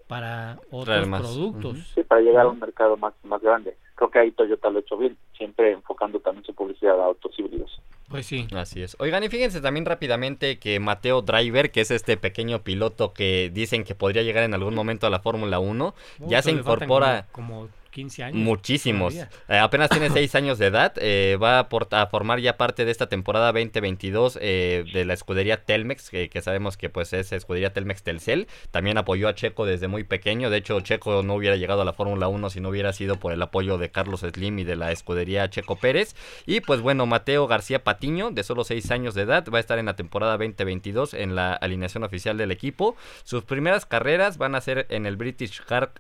[0.08, 1.94] para otros productos.
[1.96, 3.78] Sí, para llegar a un mercado más, más grande.
[3.96, 7.40] Creo que ahí Toyota lo ha hecho bien, siempre enfocando también su publicidad a autos
[7.40, 7.82] híbridos.
[8.08, 8.48] Pues sí.
[8.56, 8.96] Así es.
[9.00, 13.84] Oigan, y fíjense también rápidamente que Mateo Driver, que es este pequeño piloto que dicen
[13.84, 15.96] que podría llegar en algún momento a la Fórmula 1,
[16.28, 17.28] ya se incorpora...
[17.32, 18.38] como 15 años.
[18.38, 19.16] Muchísimos.
[19.16, 20.94] Eh, apenas tiene 6 años de edad.
[20.98, 26.10] Eh, va a, formar ya parte de esta temporada 2022 eh, de la escudería Telmex,
[26.10, 28.48] que, sabemos que pues es escudería Telmex Telcel.
[28.72, 30.50] También apoyó a Checo desde muy pequeño.
[30.50, 33.32] De hecho, Checo no hubiera llegado a la Fórmula 1 si no hubiera sido por
[33.32, 36.18] el apoyo de Carlos Slim y de la escudería Checo Pérez.
[36.46, 39.80] Y pues bueno, Mateo García Patiño, de solo 6 años de edad, va a estar
[39.80, 42.98] en la temporada 2022 en la alineación oficial del equipo.
[43.24, 45.94] Sus primeras carreras van a ser en el British Car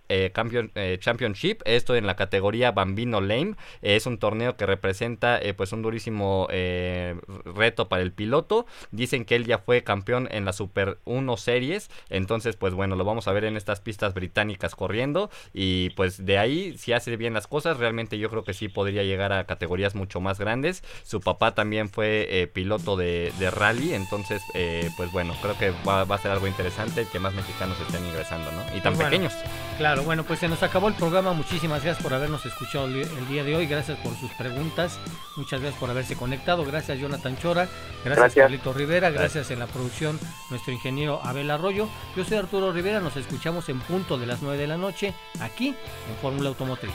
[0.99, 1.61] Championship.
[1.63, 3.53] Es esto en la categoría Bambino Lame.
[3.83, 7.15] es un torneo que representa eh, pues un durísimo eh,
[7.45, 8.65] reto para el piloto.
[8.89, 11.91] Dicen que él ya fue campeón en la Super 1 Series.
[12.09, 15.29] Entonces, pues bueno, lo vamos a ver en estas pistas británicas corriendo.
[15.53, 19.03] Y pues de ahí, si hace bien las cosas, realmente yo creo que sí podría
[19.03, 20.83] llegar a categorías mucho más grandes.
[21.03, 23.93] Su papá también fue eh, piloto de, rally.
[23.93, 24.41] Entonces,
[24.97, 28.75] pues bueno, creo que va, a ser algo interesante que más mexicanos estén ingresando, ¿no?
[28.75, 29.33] Y tan pequeños.
[29.77, 31.33] Claro, bueno, pues se nos acabó el programa.
[31.33, 34.97] Muchísimas gracias por habernos escuchado el día de hoy, gracias por sus preguntas,
[35.35, 37.67] muchas gracias por haberse conectado, gracias Jonathan Chora,
[38.03, 39.51] gracias, Carlito Rivera, gracias.
[39.51, 40.17] En la producción
[40.49, 41.89] nuestro ingeniero Abel Arroyo.
[42.15, 45.69] Yo soy Arturo Rivera, nos escuchamos en punto de las 9 de la noche aquí
[45.69, 46.93] en Fórmula Automotriz.